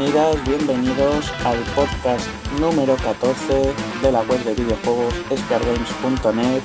[0.00, 2.26] Bienvenidas, bienvenidos al podcast
[2.58, 6.62] número 14 de la web de videojuegos ScarGames.net.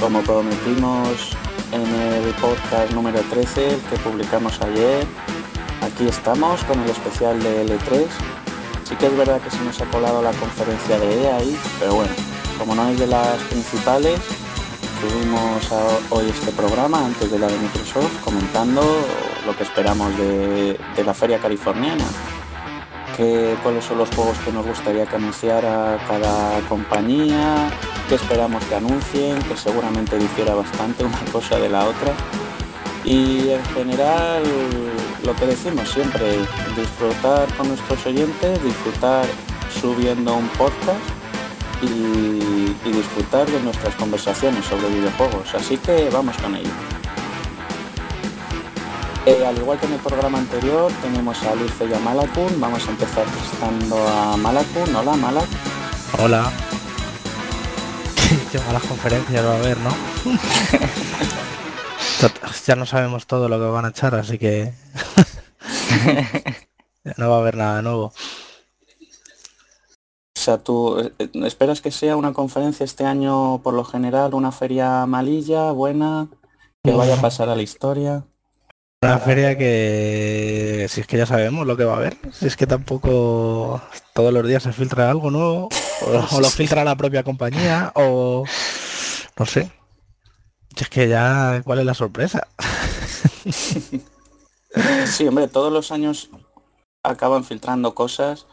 [0.00, 1.36] Como prometimos
[1.70, 5.06] en el podcast número 13, el que publicamos ayer,
[5.80, 8.06] aquí estamos con el especial de L3.
[8.82, 11.94] Sí que es verdad que se nos ha colado la conferencia de EA ahí, pero
[11.94, 12.12] bueno,
[12.58, 14.18] como no es de las principales,
[15.00, 15.70] tuvimos
[16.10, 18.82] hoy este programa antes de la de Microsoft comentando
[19.46, 22.04] lo que esperamos de, la feria californiana,
[23.62, 27.70] cuáles son los juegos que nos gustaría que anunciara cada compañía,
[28.08, 32.12] qué esperamos que anuncien, que seguramente difiera bastante una cosa de la otra.
[33.04, 34.42] Y en general
[35.24, 36.38] lo que decimos siempre,
[36.76, 39.26] disfrutar con nuestros oyentes, disfrutar
[39.80, 41.00] subiendo un podcast
[41.82, 45.54] y, disfrutar de nuestras conversaciones sobre videojuegos.
[45.54, 46.99] Así que vamos con ello.
[49.26, 52.58] Eh, al igual que en el programa anterior, tenemos a Luis y a Malakun.
[52.58, 54.96] Vamos a empezar presentando a Malakun.
[54.96, 55.48] Hola, Malak.
[56.18, 56.50] Hola.
[58.52, 59.90] Qué malas conferencias va a haber, ¿no?
[62.66, 64.72] ya no sabemos todo lo que van a echar, así que
[67.16, 68.12] no va a haber nada nuevo.
[70.34, 71.12] O sea, ¿tú eh,
[71.44, 76.28] esperas que sea una conferencia este año por lo general, una feria malilla, buena,
[76.82, 78.24] que vaya a pasar a la historia?
[79.02, 82.56] Una feria que, si es que ya sabemos lo que va a haber, si es
[82.56, 83.80] que tampoco
[84.12, 85.70] todos los días se filtra algo nuevo,
[86.02, 88.44] o, lo filtra la propia compañía, o
[89.38, 89.70] no sé.
[90.76, 92.46] Si es que ya, ¿cuál es la sorpresa?
[95.04, 96.30] Sí, hombre, todos los años
[97.02, 98.46] acaban filtrando cosas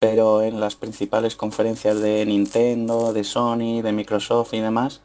[0.00, 5.02] pero en las principales conferencias de Nintendo, de Sony, de Microsoft y demás,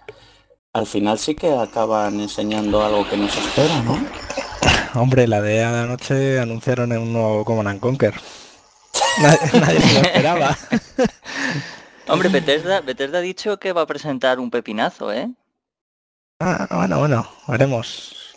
[0.71, 4.24] al final sí que acaban enseñando algo que nos espera, ¿no?
[4.93, 8.13] Hombre, la de anoche anunciaron un nuevo Command Conquer.
[9.21, 10.57] Nadie, se lo esperaba.
[12.07, 15.29] Hombre, Bethesda, Bethesda ha dicho que va a presentar un pepinazo, ¿eh?
[16.39, 18.35] Ah, bueno, bueno, veremos.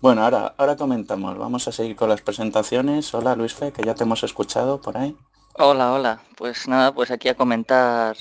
[0.00, 1.36] Bueno, ahora, ahora comentamos.
[1.36, 3.12] Vamos a seguir con las presentaciones.
[3.12, 5.14] Hola Luis Fe, que ya te hemos escuchado por ahí.
[5.54, 6.22] Hola, hola.
[6.36, 8.16] Pues nada, pues aquí a comentar,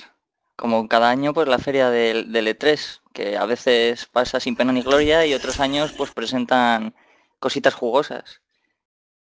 [0.58, 4.82] como cada año, pues la feria del, E3, que a veces pasa sin pena ni
[4.82, 6.94] gloria y otros años pues presentan
[7.40, 8.42] cositas jugosas.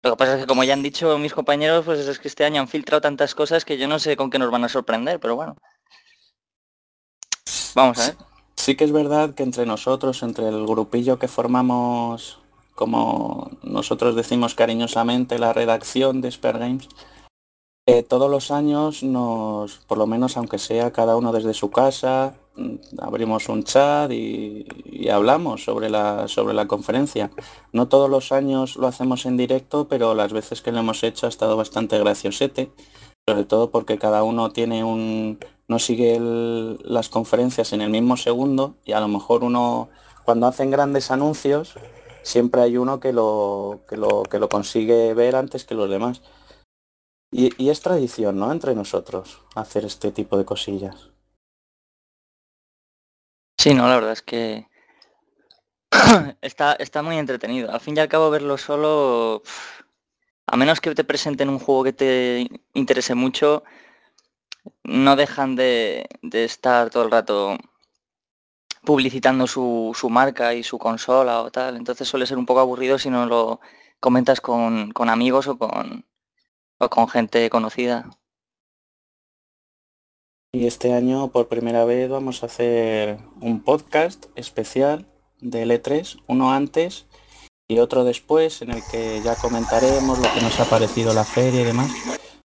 [0.03, 2.45] Lo que pasa es que como ya han dicho mis compañeros, pues es que este
[2.45, 5.19] año han filtrado tantas cosas que yo no sé con qué nos van a sorprender,
[5.19, 5.55] pero bueno.
[7.75, 8.15] Vamos a ver.
[8.55, 12.39] Sí que es verdad que entre nosotros, entre el grupillo que formamos,
[12.75, 16.89] como nosotros decimos cariñosamente, la redacción de Spare Games,
[17.89, 22.35] eh, todos los años nos, por lo menos aunque sea cada uno desde su casa,
[22.57, 24.67] mm, abrimos un chat y,
[25.09, 27.31] hablamos sobre la, sobre la conferencia.
[27.71, 31.27] No todos los años lo hacemos en directo, pero las veces que lo hemos hecho
[31.27, 32.71] ha estado bastante graciosete,
[33.25, 35.39] sobre todo porque cada uno tiene un,
[35.69, 39.87] no sigue las conferencias en el mismo segundo y a lo mejor uno,
[40.25, 41.75] cuando hacen grandes anuncios,
[42.23, 46.21] siempre hay uno que lo, que lo, que lo consigue ver antes que los demás.
[47.31, 48.51] Y, es tradición, ¿no?
[48.51, 51.09] Entre nosotros hacer este tipo de cosillas.
[53.57, 54.67] Sí, no, la verdad es que
[56.41, 57.71] está, está muy entretenido.
[57.71, 59.43] Al fin y al cabo verlo solo,
[60.45, 63.63] a menos que te presenten un juego que te interese mucho,
[64.83, 67.57] no dejan de, estar todo el rato
[68.83, 71.75] publicitando su, su, marca y su consola o tal.
[71.75, 73.59] Entonces suele ser un poco aburrido si no lo
[73.99, 76.05] comentas con, con amigos o con,
[76.79, 78.09] o con gente conocida.
[80.53, 85.05] Y este año por primera vez vamos a hacer un podcast especial
[85.39, 87.05] de L3, uno antes
[87.67, 91.61] y otro después, en el que ya comentaremos lo que nos ha parecido la feria
[91.61, 91.91] y demás.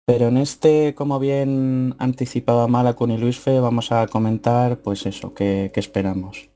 [0.07, 5.35] Pero en este, como bien anticipaba Malacun y Luis Fe, vamos a comentar pues eso,
[5.35, 6.49] que, esperamos.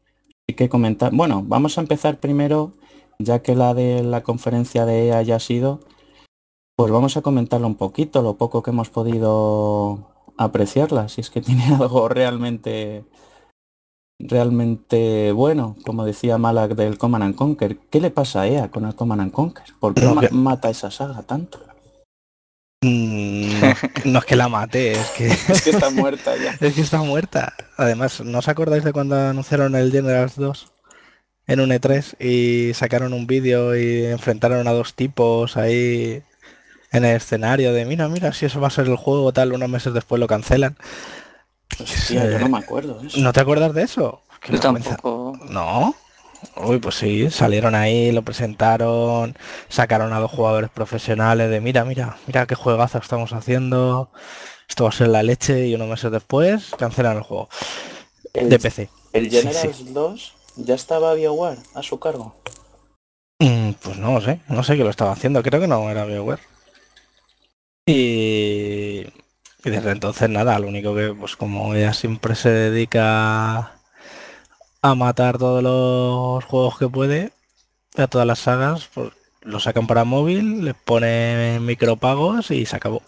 [0.47, 2.73] Y que comentar, bueno, vamos a empezar primero,
[3.19, 5.81] ya que la de la conferencia de EA ya ha sido,
[6.83, 11.41] pues vamos a comentarlo un poquito, lo poco que hemos podido apreciarla, si es que
[11.41, 13.05] tiene algo realmente
[14.19, 17.79] realmente bueno, como decía Malak del Command and Conquer.
[17.89, 19.67] ¿Qué le pasa a EA con el Command and Conquer?
[19.79, 21.61] ¿Por qué mata esa saga tanto?
[22.83, 23.61] Mm,
[24.07, 25.27] no, es que la mate, es que...
[25.53, 26.57] es que está muerta ya.
[26.67, 27.55] es que está muerta.
[27.77, 30.73] Además, ¿no os acordáis de cuando anunciaron el Generals 2
[31.47, 36.25] en un E3 y sacaron un vídeo y enfrentaron a dos tipos ahí
[36.93, 39.69] en el escenario de mira, mira, si eso va a ser el juego, tal, unos
[39.69, 40.77] meses después lo cancelan.
[41.79, 44.23] Hostia, yo no me acuerdo ¿No te acuerdas de eso?
[44.49, 45.39] yo tampoco.
[45.49, 45.95] ¿No?
[46.57, 49.37] Uy, pues sí, salieron ahí, lo presentaron,
[49.69, 54.11] sacaron a dos jugadores profesionales de mira, mira, mira qué juegazo estamos haciendo,
[54.69, 57.49] esto va a ser la leche y unos meses después cancelan el juego
[58.35, 58.91] El, de PC.
[59.15, 59.93] el Generals sí.
[59.95, 62.35] 2 ya estaba BioWare a su cargo.
[63.41, 66.41] Mm, Pues no sé, no sé qué lo estaba haciendo, creo que no era BioWare.
[67.87, 69.07] Y,
[69.65, 73.73] y desde entonces nada, lo único que pues como ella siempre se dedica
[74.83, 77.33] a matar todos los juegos que puede,
[77.97, 79.11] a todas las sagas, pues
[79.43, 83.03] lo sacan para móvil, les pone micropagos y se acabó.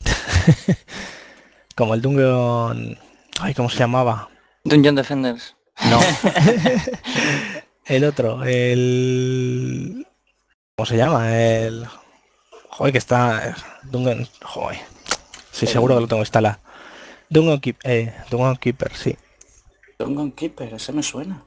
[1.76, 2.98] Como el Dungeon...
[3.40, 4.28] Ay, ¿cómo se llamaba?
[4.64, 5.56] Dungeon Defenders.
[5.90, 6.00] No.
[7.86, 10.06] el otro, el...
[10.76, 11.38] ¿Cómo se llama?
[11.38, 11.86] El...
[12.72, 13.54] Joder, que está...
[13.84, 14.26] Dungeon...
[14.42, 14.80] Joder.
[15.50, 16.58] Sí, seguro que lo tengo instalado.
[17.28, 17.78] Dungeon, Keep...
[17.84, 19.16] eh, Dungeon Keeper, sí.
[19.98, 21.42] Dungeon Keeper, ese me suena.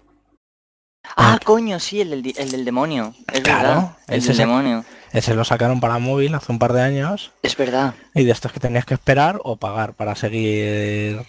[1.17, 3.13] Ah, coño, sí, el del, el del demonio.
[3.31, 3.97] Es Claro, verdad.
[4.07, 4.85] El ese del es el- demonio.
[5.11, 7.31] Ese lo sacaron para móvil hace un par de años.
[7.41, 7.93] Es verdad.
[8.13, 11.21] Y de estos que tenías que esperar o pagar para seguir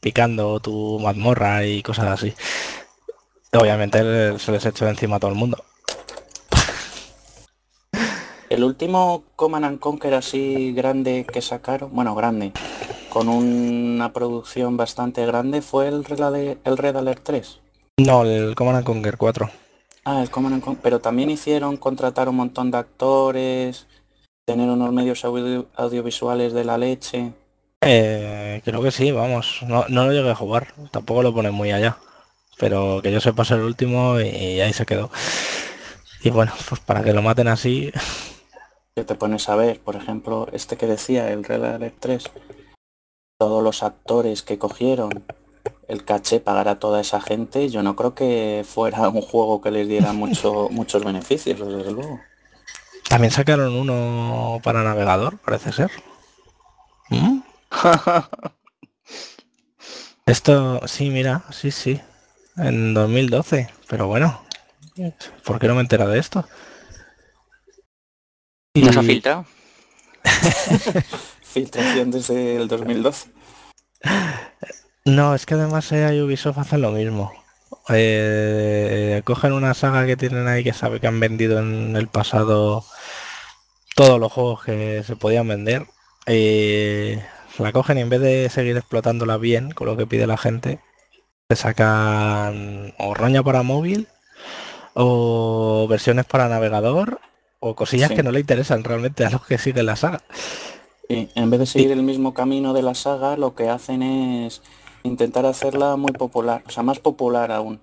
[0.00, 2.34] picando tu mazmorra y cosas así.
[3.52, 5.62] Obviamente se les echó encima a todo el mundo.
[8.48, 12.52] El último Command and Conquer así grande que sacaron, bueno, grande,
[13.08, 17.60] con una producción bastante grande fue el Red Alert, el Red Alert 3.
[17.98, 19.50] No, el Command and Conquer 4.
[20.04, 23.86] Ah, el Command and Conquer, pero también hicieron contratar un montón de actores,
[24.44, 27.32] tener unos medios audio- audiovisuales de la leche.
[27.80, 29.60] Eh, creo que sí, vamos.
[29.66, 30.68] No, no lo llegué a jugar.
[30.92, 31.98] Tampoco lo ponen muy allá.
[32.58, 35.10] Pero que yo sepa ser el último y, y ahí se quedó.
[36.22, 37.92] Y bueno, pues para que lo maten así,
[38.96, 42.30] Que te pones a ver, por ejemplo, este que decía, el Red Alert 3,
[43.38, 45.26] todos los actores que cogieron,
[45.86, 49.70] el caché pagar a toda esa gente, yo no creo que fuera un juego que
[49.70, 52.20] les diera mucho, muchos beneficios, desde luego.
[53.10, 55.90] también sacaron uno para navegador, parece ser.
[57.10, 57.40] ¿Mm?
[60.24, 62.00] Esto, sí, mira, sí, sí.
[62.56, 63.68] En 2012.
[63.90, 64.40] Pero bueno,
[65.44, 66.46] ¿por qué no me he enterado de esto?
[68.76, 69.44] Nos ha filtrado.
[71.42, 73.30] Filtración desde el 2012.
[75.04, 77.32] No, es que además EA y Ubisoft hacen lo mismo.
[77.88, 82.84] Eh, cogen una saga que tienen ahí que sabe que han vendido en el pasado
[83.94, 85.86] todos los juegos que se podían vender.
[86.26, 87.24] eh,
[87.58, 90.80] la cogen y en vez de seguir explotándola bien con lo que pide la gente,
[91.48, 94.08] se sacan o roña para móvil
[94.94, 97.20] o versiones para navegador
[97.68, 98.16] o cosillas Sí.
[98.16, 100.20] que no le interesan realmente a los que siguen la saga.
[101.08, 104.62] Y en vez de seguir el mismo camino de la saga, lo que hacen es
[105.04, 107.80] intentar hacerla muy popular, o sea, más popular aún.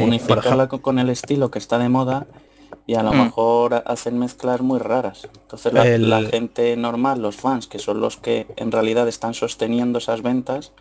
[0.00, 2.26] Unificarla con, el estilo que está de moda
[2.86, 3.22] y a lo Mm.
[3.24, 5.28] mejor hacen mezclas muy raras.
[5.42, 9.34] Entonces la, El- la gente normal, los fans, que son los que en realidad están
[9.34, 10.72] sosteniendo esas ventas,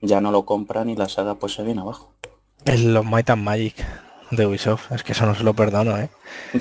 [0.00, 2.12] ya no lo compran y la saga pues se viene abajo.
[2.64, 3.74] El los Might and Magic
[4.30, 6.08] de Ubisoft, es que eso no se lo perdono, ¿eh?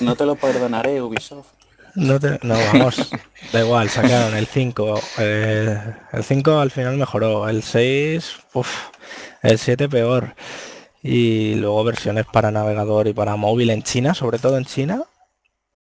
[0.00, 1.48] No te lo perdonaré, Ubisoft.
[1.94, 3.10] No, te- no, vamos,
[3.52, 5.00] da igual, sacaron el 5.
[5.18, 5.78] eh,
[6.12, 8.68] el 5 al final mejoró, el 6, uf,
[9.42, 10.34] el 7 peor.
[11.02, 15.04] Y luego versiones para navegador y para móvil en China, sobre todo en China.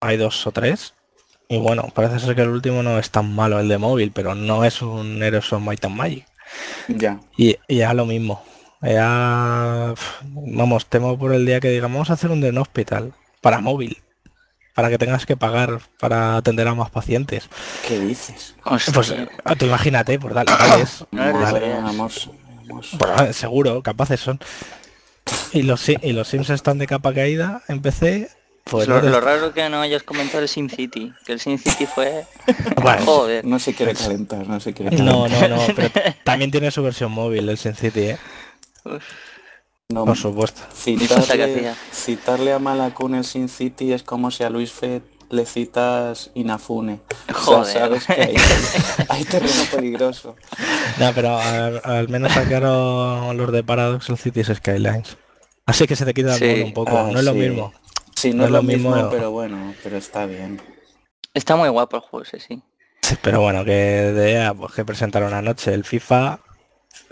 [0.01, 0.93] Hay dos o tres.
[1.47, 4.35] Y bueno, parece ser que el último no es tan malo, el de móvil, pero
[4.35, 6.25] no es un Heroes of Might and Magic.
[6.89, 7.19] Ya.
[7.37, 8.43] Y, y ya lo mismo.
[8.83, 13.59] Ya, vamos, temo por el día que digamos vamos a hacer un Den Hospital para
[13.59, 13.97] móvil.
[14.73, 17.47] Para que tengas que pagar para atender a más pacientes.
[17.87, 18.55] ¿Qué dices?
[18.63, 20.51] Pues eh, tú imagínate, pues dale,
[21.11, 21.73] dale.
[21.83, 22.29] vamos.
[22.67, 24.39] Pues, eh, seguro, capaces son.
[25.51, 28.29] Y los, y los Sims están de capa caída en PC.
[28.63, 31.13] Pues lo, no te- lo raro que no hayas comentado el Sin City.
[31.25, 32.25] Que el Sin City fue...
[32.81, 33.45] Bueno, Joder.
[33.45, 35.15] No se quiere calentar, no se quiere calentar.
[35.15, 35.89] no, no, no, pero
[36.23, 38.15] también tiene su versión móvil el Sin City,
[39.89, 40.61] No, por supuesto.
[40.73, 46.31] Citarle, citarle a Malakun el Sin City es como si a Luis Fed le citas
[46.35, 47.01] Inafune.
[47.29, 47.99] O sea, Joder.
[48.01, 48.35] sabes que hay,
[49.09, 50.35] hay terreno peligroso.
[50.99, 55.17] No, pero al, al menos sacaron los de Paradox el Cities Skylines.
[55.65, 56.45] Así que se te quita el Sí.
[56.45, 56.97] mono un poco.
[56.97, 57.73] Ah, no es lo mismo.
[58.15, 60.61] Sí, no, es lo mismo, pero bueno, pero está bien.
[61.33, 62.61] Está muy guapo el juego sí.
[63.01, 66.39] Sí, Pero bueno, que de pues que presentaron anoche el FIFA,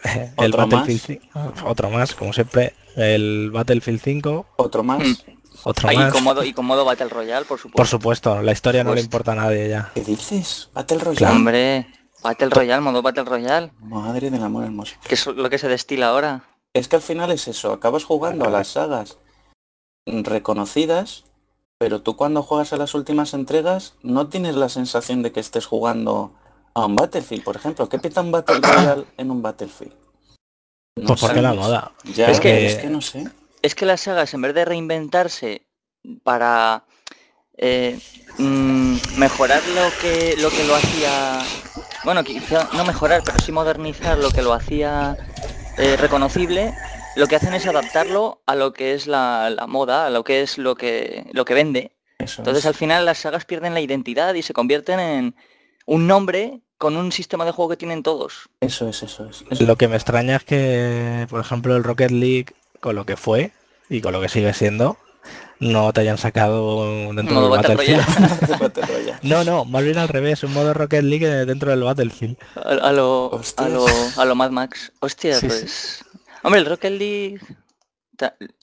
[0.03, 5.00] el ¿Otro Battlefield 5, otro más, como siempre, el Battlefield 5, Otro más.
[5.08, 5.15] Mm.
[5.63, 6.13] otro Ah, y, más.
[6.13, 7.77] con modo, y con modo Battle Royale, por supuesto.
[7.77, 9.91] Por supuesto, la historia no le importa a nadie ya.
[9.93, 10.70] ¿Qué dices?
[10.74, 11.17] Battle Royale.
[11.17, 11.36] Claro.
[11.36, 11.88] Hombre,
[12.24, 13.72] Battle Royale, modo Battle Royale.
[13.79, 14.96] Madre del amor hermoso.
[15.08, 16.43] Que es lo que se destila ahora.
[16.74, 19.17] es que al final es eso, acabas jugando a las sagas
[20.05, 21.25] reconocidas,
[21.77, 25.65] pero tú cuando juegas a las últimas entregas no tienes la sensación de que estés
[25.65, 26.34] jugando
[26.73, 27.87] a un Battlefield, por ejemplo.
[27.89, 29.93] ¿Qué pita un Battle Royale en un Battlefield?
[30.95, 31.91] No pues porque la moda.
[32.15, 33.25] Ya, es que, es que no sé.
[33.61, 35.67] Es que las sagas, en vez de reinventarse
[36.23, 36.83] para
[37.57, 37.99] eh,
[38.37, 41.39] mm, mejorar lo que lo que lo hacía
[42.03, 45.15] bueno quizá no mejorar pero sí modernizar lo que lo hacía
[45.77, 46.73] eh, reconocible
[47.15, 50.57] lo que hacen es adaptarlo a lo que es la, moda a lo que es
[50.57, 54.53] lo que lo que vende entonces al final las sagas pierden la identidad y se
[54.53, 55.35] convierten en
[55.85, 58.50] un nombre con un sistema de juego que tienen todos.
[58.59, 62.47] Eso es eso es lo que me extraña es que por ejemplo el Rocket League
[62.79, 63.51] con lo que fue
[63.89, 64.97] y con lo que sigue siendo
[65.61, 68.03] no te hayan sacado dentro del Battlefield.
[69.21, 72.35] no, no, más bien al revés, un modo Rocket League dentro del Battlefield.
[72.55, 73.85] A, lo, a, lo,
[74.17, 74.91] a lo Mad Max.
[75.00, 76.03] Hostia, pues...
[76.41, 77.39] Hombre, el Rocket League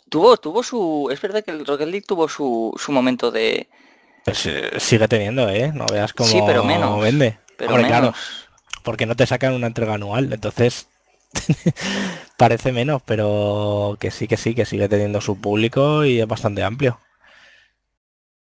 [0.08, 1.08] tuvo, tuvo su...
[1.12, 3.68] Es verdad que el Rocket League tuvo su, su momento de...
[4.24, 5.72] Pues, eh, sigue teniendo, ¿eh?
[5.74, 7.38] No veas cómo sí, pero menos, vende.
[7.56, 7.88] Pero menos.
[7.88, 8.14] Claro,
[8.82, 10.88] porque no te sacan una entrega anual, entonces
[12.36, 16.62] Parece menos, pero que sí, que sí, que sigue teniendo su público y es bastante
[16.62, 16.98] amplio.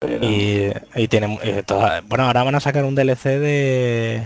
[0.03, 1.63] Y, tiene eh,
[2.07, 4.25] bueno ahora van a sacar un DLC de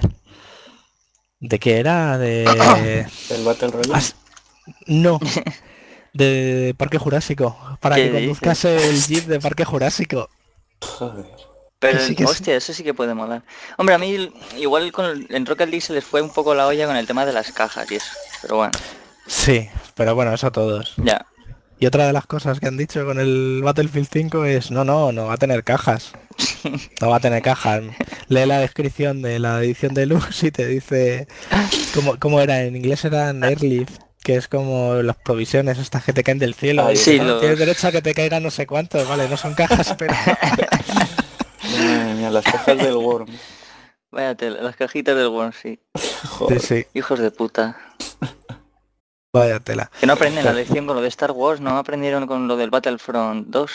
[1.40, 2.44] de qué era de
[3.30, 4.04] el Battle Royale
[4.86, 5.18] no
[6.12, 10.30] de Parque Jurásico para que conduzcas el jeep de Parque Jurásico
[11.78, 13.42] pero hostia, eso sí que puede molar.
[13.76, 16.86] Hombre, a mí igual con, en Rocket League se les fue un poco la olla
[16.86, 18.12] con el tema de las cajas y eso.
[18.40, 18.72] Pero bueno.
[19.26, 20.94] Sí, pero bueno, eso a todos.
[20.96, 21.26] Ya.
[21.78, 25.12] Y otra de las cosas que han dicho con el Battlefield 5 es, no, no,
[25.12, 26.12] no va a tener cajas.
[27.00, 27.82] No va a tener cajas.
[28.28, 31.28] Lee la descripción de la edición de luz y te dice
[32.18, 32.62] cómo, era.
[32.62, 36.88] En inglés eran Airlift, que es como las provisiones estas que te caen del cielo.
[36.96, 40.14] sí, Tienes derecho a que te caigan no sé cuántos, vale, no son cajas, pero...
[42.30, 43.28] las cajas del Worm.
[44.10, 45.78] Váyate, las cajitas del Worm, sí.
[46.48, 46.86] Sí, sí.
[46.94, 47.78] Hijos de puta.
[49.30, 49.90] Vaya tela.
[50.00, 52.70] Que no aprenden la lección con lo de Star Wars, ¿no aprendieron con lo del
[52.70, 53.72] Battlefront 2?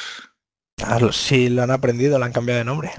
[0.82, 2.92] Ah, sí, lo han aprendido, lo han cambiado de nombre.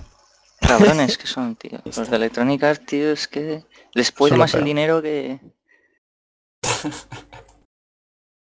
[0.60, 1.80] Cabrones que son, tío.
[1.84, 5.40] Los de electrónica, tío, es que les puede más el dinero que...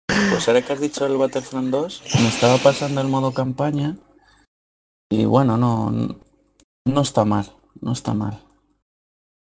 [0.07, 3.97] Pues ahora que has dicho el Battlefront 2, me estaba pasando el modo campaña
[5.09, 6.19] y bueno, no,
[6.85, 8.41] no está mal, no está mal.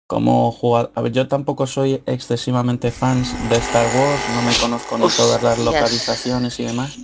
[0.08, 4.98] Como jugar, a ver, yo tampoco soy excesivamente fans de Star Wars, no me conozco
[4.98, 6.98] ni todas las localizaciones y demás.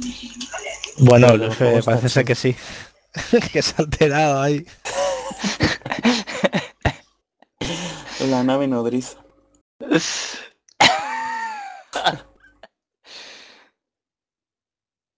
[0.97, 1.27] Bueno,
[1.83, 2.55] parece ser que sí,
[3.51, 4.65] que se ha alterado ahí.
[8.29, 9.17] La nave nodriza.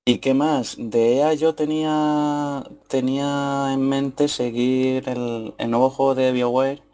[0.06, 0.76] ¿Y qué más?
[0.80, 6.88] De EA yo tenía tenía en mente seguir el, el nuevo juego de BioWare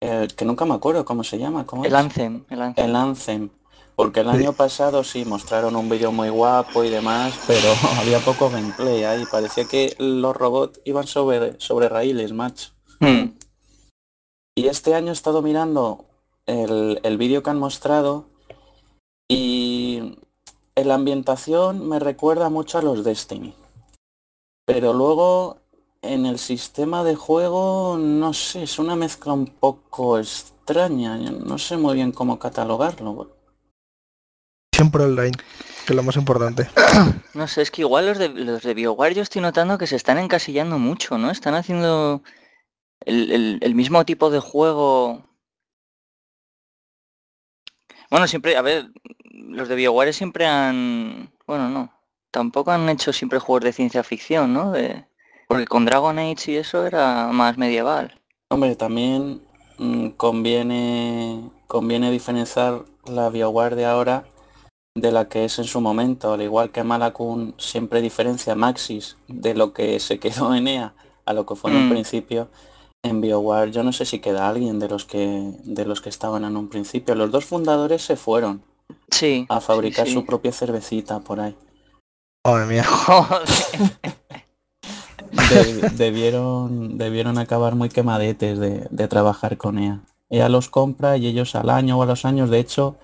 [0.00, 1.66] el que nunca me acuerdo cómo se llama.
[1.66, 3.50] ¿cómo el, Anthem, el Anthem.
[3.94, 7.68] Porque el año pasado sí mostraron un vídeo muy guapo y demás, pero
[8.00, 9.24] había poco gameplay ahí.
[9.30, 12.70] Parecía que los robots iban sobre, sobre raíles, macho.
[12.98, 13.34] Hmm.
[14.54, 16.06] Y este año he estado mirando
[16.46, 18.29] el, el vídeo que han mostrado
[19.30, 20.16] y
[20.74, 23.54] en la ambientación me recuerda mucho a los Destiny.
[24.66, 25.58] Pero luego
[26.02, 31.16] en el sistema de juego, no sé, es una mezcla un poco extraña.
[31.16, 33.36] No sé muy bien cómo catalogarlo.
[34.74, 35.36] Siempre online,
[35.86, 36.68] que es lo más importante.
[37.32, 39.94] No sé, es que igual los de, los de BioWare yo estoy notando que se
[39.94, 41.30] están encasillando mucho, ¿no?
[41.30, 42.24] Están haciendo
[43.06, 45.29] el, mismo tipo de juego.
[48.10, 48.90] Bueno, siempre, a ver,
[49.30, 51.30] los de BioWare siempre han...
[51.46, 51.92] Bueno, no.
[52.30, 54.72] Tampoco han hecho siempre juegos de ciencia ficción, ¿no?
[54.72, 55.04] De...
[55.48, 58.20] Porque con Dragon Age y eso era más medieval.
[58.48, 59.42] Hombre, también
[59.78, 64.24] mm, conviene, conviene diferenciar la BioWare de ahora
[64.94, 69.54] de la que es en su momento, al igual que Malakun siempre diferencia Maxis de
[69.54, 70.94] lo que se quedó en EA
[71.26, 71.90] a lo que fue en un mm.
[71.90, 72.48] principio.
[73.02, 76.44] En BioWare yo no sé si queda alguien de los que de los que estaban
[76.44, 77.14] en un principio.
[77.14, 78.62] Los dos fundadores se fueron
[79.10, 81.56] sí, a fabricar su propia cervecita por ahí.
[82.44, 82.84] Madre mía.
[85.96, 90.00] debieron, debieron acabar muy quemadetes de, trabajar con ella.
[90.28, 92.96] Ella los compra y ellos al año o a los años, de hecho,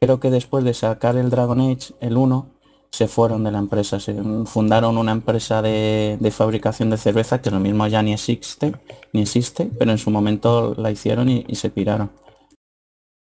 [0.00, 2.46] creo que después de sacar el Dragon Age, el 1,
[2.94, 4.14] se fueron de la empresa, se
[4.46, 8.72] fundaron una empresa de, fabricación de cerveza que lo mismo ya ni existe,
[9.12, 12.12] ni existe, pero en su momento la hicieron y, se piraron.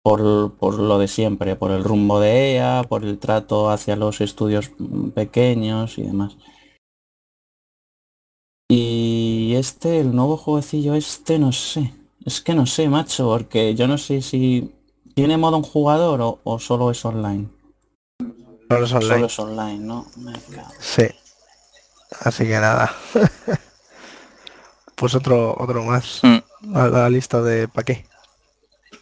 [0.03, 4.21] por, por lo de siempre, por el rumbo de ella, por el trato hacia los
[4.21, 4.71] estudios
[5.15, 6.37] pequeños y demás.
[8.69, 11.95] Y este, el nuevo jueguecillo este, no sé.
[12.27, 14.75] Es que no sé, macho, porque yo no sé si
[15.15, 17.56] tiene modo un jugador o solo es online.
[18.69, 19.09] Solo es online.
[19.15, 20.07] Solo es online, ¿no?
[20.17, 20.33] Me.
[20.81, 21.07] Sí.
[22.21, 22.95] Así que nada.
[24.95, 26.77] pues otro otro más Mm.
[26.77, 28.07] a la lista de pa' qué.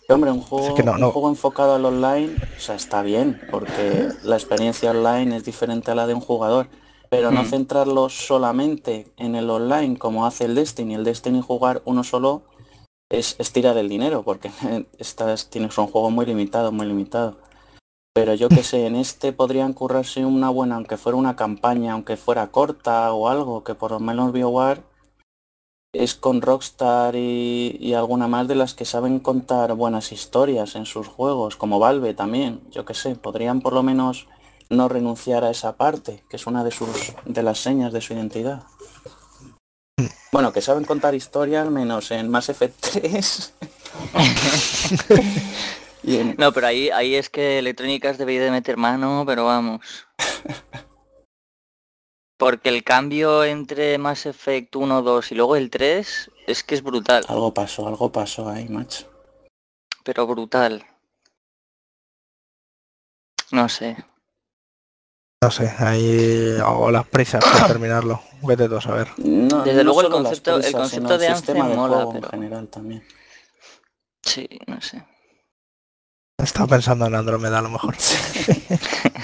[0.08, 1.10] Hombre, un juego, que no, un no.
[1.12, 5.94] juego enfocado al online, o sea, está bien, porque la experiencia online es diferente a
[5.94, 6.66] la de un jugador,
[7.08, 7.46] pero no Mm.
[7.46, 10.94] centrarlo solamente en el online como hace el Destiny.
[10.94, 12.42] El Destiny jugar uno solo
[13.08, 14.50] es, es tirar el dinero, porque
[14.98, 17.38] estás, tienes un juego muy limitado, muy limitado.
[18.14, 22.16] Pero yo que sé, en este podrían currarse una buena, aunque fuera una campaña, aunque
[22.16, 24.82] fuera corta o algo, que por lo menos BioWare
[25.92, 31.08] es con Rockstar y, alguna más de las que saben contar buenas historias en sus
[31.08, 34.28] juegos, como Valve también, yo que sé, podrían por lo menos
[34.70, 38.12] no renunciar a esa parte, que es una de sus de las señas de su
[38.12, 38.62] identidad.
[40.30, 43.54] Bueno, que saben contar historias menos en Mass Effect 3.
[46.04, 49.80] y en- No, pero ahí, ahí es que Electrónicas debería de meter mano, pero vamos.
[52.38, 56.82] Porque el cambio entre Mass Effect 1, 2 y luego el 3 es que es
[56.82, 59.08] brutal, algo pasó, algo pasó ahí, macho.
[60.02, 60.84] pero brutal.
[63.52, 63.96] No sé.
[65.42, 68.20] No sé, ahí hago las prisas para terminarlo.
[68.42, 69.08] Vete tú a saber.
[69.18, 72.24] No, Desde no luego el concepto- el concepto de el sistema Anthem de mola, pero-
[72.26, 73.06] en general también.
[74.22, 75.04] Sí, no sé.
[76.42, 77.96] Estaba pensando en Andrómeda a lo mejor.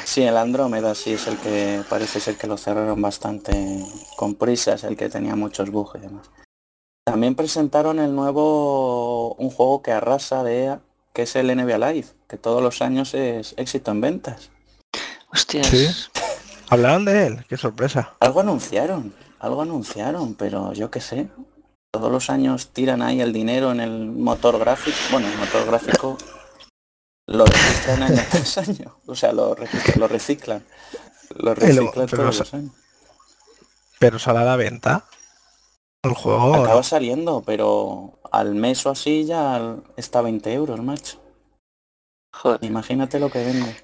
[0.05, 3.53] Sí, el Andrómeda sí es el que parece ser que lo cerraron bastante
[4.17, 6.29] con prisas, el que tenía muchos bugs y demás.
[7.05, 10.81] También presentaron el nuevo, un juego que arrasa de EA,
[11.13, 14.51] que es el NBA Live, que todos los años es éxito en ventas.
[15.33, 15.69] Hostias.
[15.69, 15.87] Sí.
[16.69, 18.15] Hablaron de él, qué sorpresa.
[18.19, 21.29] Algo anunciaron, algo anunciaron, pero yo qué sé.
[21.93, 24.97] Todos los años tiran ahí el dinero en el motor gráfico.
[25.13, 26.19] Bueno, el motor gráfico
[27.31, 28.97] lo registran año tras año.
[29.07, 30.65] O sea, lo, registran, lo reciclan.
[31.37, 32.73] Lo Y luego- reciclan pero todos los años.
[33.99, 35.05] Pero sale a la venta.
[36.03, 36.45] El juego.
[36.45, 36.83] ¿o Acaba no?
[36.83, 41.19] saliendo, pero al mes o así ya está 20 euros, macho.
[42.35, 42.65] Joder.
[42.65, 43.77] Imagínate lo que vende.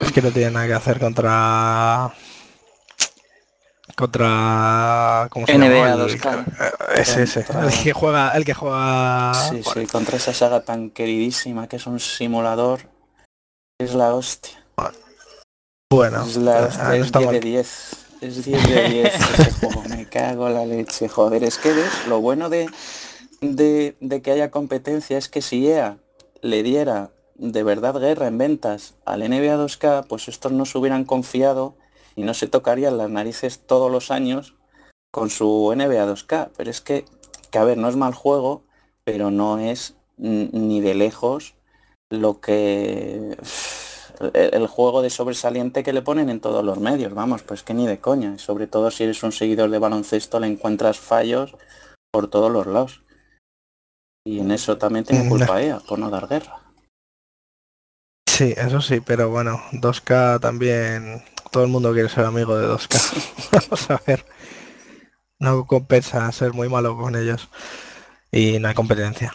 [0.00, 2.12] Es que no tiene nada que hacer contra.
[3.96, 5.26] Contra.
[5.30, 5.92] ¿Cómo se NBA llama?
[6.04, 6.44] El- 2K.
[6.60, 7.44] eh, Ese, ese.
[7.44, 8.30] Contra- El que juega.
[8.32, 9.32] El que juega.
[9.34, 12.80] Sí, sí, contra esa saga tan queridísima que es un simulador.
[13.80, 14.62] Es la hostia.
[15.90, 16.88] Bueno, es la eh, hostia.
[16.88, 17.44] ahí no Es está 10 de mal.
[17.44, 17.96] 10.
[18.20, 19.82] Es 10 de 10 ese juego.
[19.88, 21.08] Me cago la leche.
[21.08, 22.68] Joder, es que ves, lo bueno de,
[23.40, 25.96] de, de que haya competencia es que si EA
[26.42, 31.04] le diera de verdad guerra en ventas al NBA 2K, pues estos no se hubieran
[31.04, 31.76] confiado
[32.16, 34.54] y no se tocarían las narices todos los años
[35.12, 36.50] con su NBA 2K.
[36.56, 37.04] Pero es que,
[37.50, 38.64] que a ver, no es mal juego,
[39.04, 41.54] pero no es ni de lejos
[42.10, 43.36] lo que
[44.32, 47.86] el, juego de sobresaliente que le ponen en todos los medios, vamos, pues que ni
[47.86, 48.34] de coña.
[48.34, 51.54] Y sobre todo si eres un seguidor de baloncesto le encuentras fallos
[52.10, 53.02] por todos los lados.
[54.24, 56.62] Y en eso también tiene Mm, culpa ella, por no dar guerra.
[58.28, 61.22] Sí, eso sí, pero bueno, 2K también.
[61.50, 63.50] Todo el mundo quiere ser amigo de 2K.
[63.52, 64.24] Vamos a ver.
[65.38, 67.48] No compensa ser muy malo con ellos.
[68.30, 69.34] Y no hay competencia.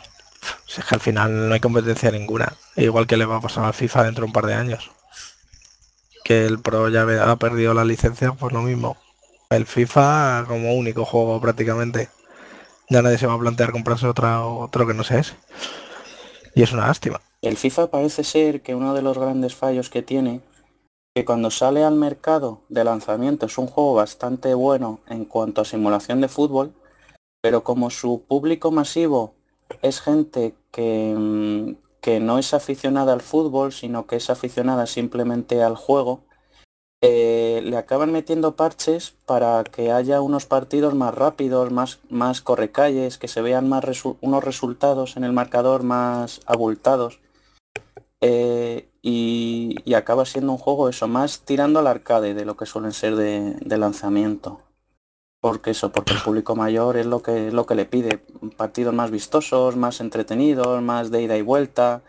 [0.67, 2.53] Si es que al final no hay competencia ninguna.
[2.75, 4.91] Igual que le va a pasar al FIFA dentro de un par de años.
[6.23, 8.97] Que el Pro ya ha perdido la licencia, pues lo mismo.
[9.49, 12.09] El FIFA como único juego prácticamente.
[12.89, 15.35] Ya nadie se va a plantear comprarse otra, otro que no sea ese.
[16.55, 17.21] Y es una lástima.
[17.41, 20.41] El FIFA parece ser que uno de los grandes fallos que tiene,
[21.13, 25.65] que cuando sale al mercado de lanzamiento es un juego bastante bueno en cuanto a
[25.65, 26.73] simulación de fútbol,
[27.41, 29.33] pero como su público masivo
[29.81, 35.61] es gente que, mm, que no es aficionada al fútbol, sino que es aficionada simplemente
[35.63, 36.21] al juego,
[37.03, 43.17] eh, le acaban metiendo parches para que haya unos partidos más rápidos, más, más correcalles,
[43.17, 47.19] que se vean más resu- unos resultados en el marcador más abultados.
[48.21, 52.65] Eh, y, y acaba siendo un juego eso, más tirando al arcade de lo que
[52.67, 54.61] suelen ser de, de lanzamiento.
[55.41, 58.19] Porque eso, porque el público mayor es lo que, es lo que le pide.
[58.57, 62.03] Partidos más vistosos, más entretenidos, más de ida y vuelta.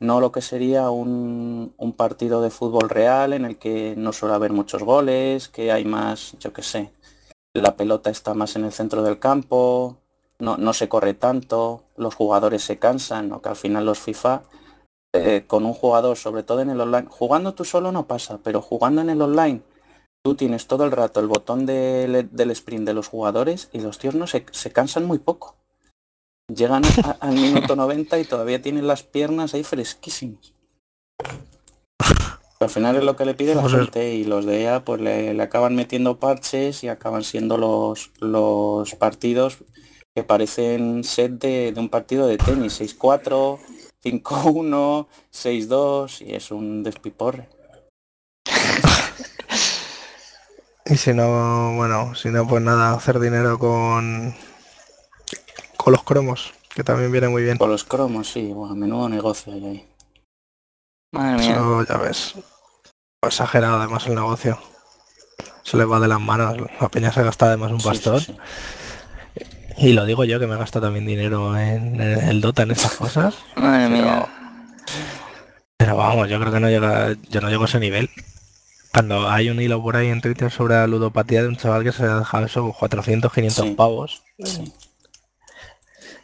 [0.00, 4.34] No lo que sería un, un partido de fútbol real en el que no suele
[4.34, 6.92] haber muchos goles, que hay más, yo qué sé,
[7.54, 9.98] la pelota está más en el centro del campo,
[10.38, 13.42] no, no se corre tanto, los jugadores se cansan, ¿no?
[13.42, 14.42] que al final los FIFA
[15.14, 17.06] eh, con un jugador, sobre todo en el online.
[17.08, 19.62] Jugando tú solo no pasa, pero jugando en el online,
[20.22, 24.14] tú tienes todo el rato el botón del sprint de los jugadores y los tíos
[24.14, 25.56] no se, se cansan muy poco.
[26.54, 26.82] Llegan
[27.20, 30.52] al minuto 90 y todavía tienen las piernas ahí fresquísimas.
[32.60, 35.40] Al final es lo que le pide la gente y los de EA pues le,
[35.40, 39.58] acaban metiendo parches y acaban siendo los, los partidos
[40.14, 43.60] que parecen set de, de un partido de tenis, 6-4,
[44.04, 47.48] 5-1, 6-2 y es un despiporre.
[50.86, 54.34] y si no, bueno, si no pues nada, hacer dinero con
[55.76, 57.56] con los cromos, que también viene muy bien.
[57.56, 59.88] Con los cromos, sí, bueno, menudo negocio hay ahí.
[61.12, 61.52] Madre mía.
[61.52, 62.34] Eso, ya ves.
[63.22, 64.58] Exagerado además el negocio.
[65.62, 66.56] Se le va de las manos.
[66.80, 67.80] La peña se gasta además un
[68.20, 68.36] sí.
[69.80, 73.36] Y lo digo yo que me gasto también dinero en, el Dota en esas cosas.
[73.54, 74.26] Madre pero, mía.
[75.76, 78.10] Pero vamos, yo creo que no llega, yo no llego a ese nivel.
[78.92, 81.92] Cuando hay un hilo por ahí en Twitter sobre la ludopatía de un chaval que
[81.92, 84.24] se ha dejado eso 400, 500 pavos.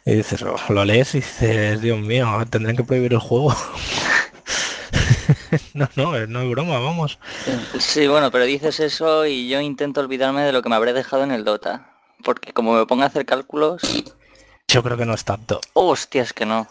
[0.05, 3.55] Y dices, oh, lo lees y dices, Dios mío, tendrán que prohibir el juego.
[5.73, 7.19] no, no, no es broma, vamos.
[7.79, 11.23] Sí, bueno, pero dices eso y yo intento olvidarme de lo que me habré dejado
[11.23, 11.94] en el Dota.
[12.25, 13.83] Porque como me ponga a hacer cálculos...
[14.67, 15.61] Yo creo que no es tanto.
[15.73, 16.67] Hostias que no.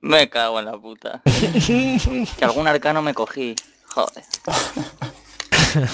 [0.00, 1.22] me cago en la puta.
[1.24, 3.56] que algún arcano me cogí.
[3.88, 4.22] Joder.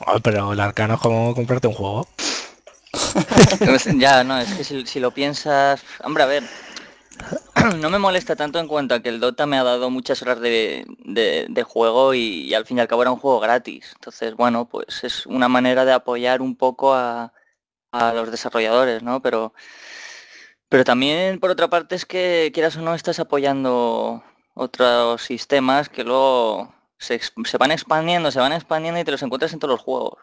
[0.00, 2.08] oh, pero el arcano es como comprarte un juego.
[3.96, 5.84] ya, no, es que si, si, lo piensas...
[6.02, 6.42] Hombre, a ver,
[7.78, 10.40] no me molesta tanto en cuanto a que el Dota me ha dado muchas horas
[10.40, 13.92] de, de, de juego y, y, al fin y al cabo era un juego gratis.
[13.94, 17.32] Entonces, bueno, pues es una manera de apoyar un poco a,
[17.92, 19.20] a los desarrolladores, ¿no?
[19.20, 19.52] Pero,
[20.68, 24.24] pero también, por otra parte, es que quieras o no, estás apoyando
[24.54, 29.52] otros sistemas que luego se, se van expandiendo, se van expandiendo y te los encuentras
[29.52, 30.18] en todos los juegos.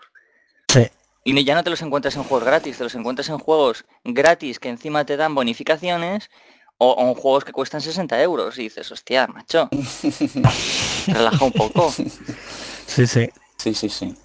[0.68, 0.90] Sí.
[1.24, 4.60] Y ya no te los encuentras en juegos gratis, te los encuentras en juegos gratis
[4.60, 6.30] que encima te dan bonificaciones
[6.78, 8.58] o, o en juegos que cuestan 60 euros.
[8.58, 9.70] Y dices, hostia, macho,
[11.08, 11.92] relaja un poco.
[11.92, 13.30] Sí, sí.
[13.58, 14.16] Sí, sí, sí.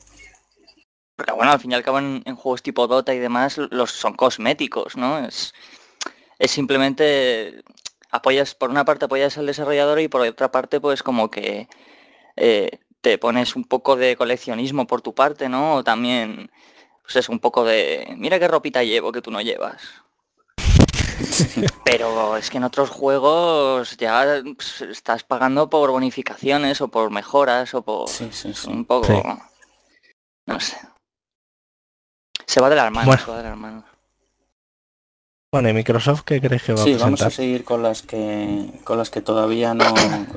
[1.16, 3.92] Pero bueno, al fin y al cabo en, en juegos tipo Dota y demás los
[3.92, 5.18] son cosméticos, ¿no?
[5.18, 5.55] Es,
[6.38, 7.62] es simplemente
[8.11, 11.68] apoyas, por una parte apoyas al desarrollador y por otra parte pues como que
[12.37, 15.77] eh, te pones un poco de coleccionismo por tu parte, ¿no?
[15.77, 16.50] O también
[17.03, 19.83] pues es un poco de, mira qué ropita llevo que tú no llevas.
[21.85, 27.74] Pero es que en otros juegos ya pues, estás pagando por bonificaciones o por mejoras
[27.74, 28.68] o por sí, sí, sí.
[28.68, 29.38] un poco...
[30.46, 30.77] No sé.
[32.46, 33.24] Se va de las manos, Bueno.
[33.24, 33.85] se va de las manos.
[35.52, 37.33] Bueno, ¿y Microsoft qué crees que va Sí, a vamos a presentar?
[37.33, 39.85] seguir con las que con las que todavía no,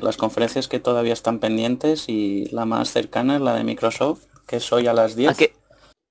[0.00, 4.56] las conferencias que todavía están pendientes y la más cercana es la de Microsoft, que
[4.56, 5.30] es hoy a las 10.
[5.30, 5.54] ¿A qué?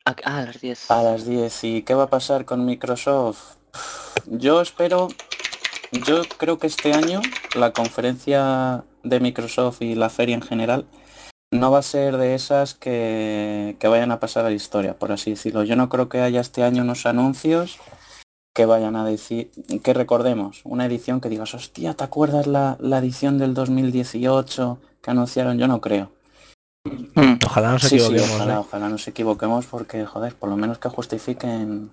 [0.04, 0.92] A, ah, a las 10.
[0.92, 1.64] A las 10.
[1.64, 3.56] ¿Y qué va a pasar con Microsoft?
[4.26, 5.08] Yo espero,
[5.92, 7.22] yo creo que este año
[7.56, 10.86] la conferencia de Microsoft y la feria en general
[11.52, 15.12] no va a ser de esas que, que vayan a pasar a la historia, por
[15.12, 15.64] así decirlo.
[15.64, 17.78] Yo no creo que haya este año unos anuncios
[18.54, 19.52] que vayan a decir,
[19.84, 25.12] que recordemos, una edición que digas, hostia, ¿te acuerdas la, la edición del 2018 que
[25.12, 25.58] anunciaron?
[25.60, 26.12] Yo no creo.
[26.86, 27.36] Mm.
[27.46, 28.32] Ojalá no se Sí, sí, equivoquemos.
[28.36, 28.58] ojalá, ¿eh?
[28.58, 31.92] ojalá nos equivoquemos porque, joder, por lo menos que justifiquen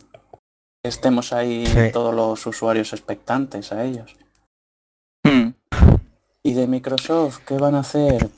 [0.83, 1.93] que estemos ahí Sí.
[1.93, 4.17] todos los usuarios expectantes a ellos.
[5.25, 5.51] Mm.
[6.43, 8.31] ¿Y de Microsoft qué van a hacer?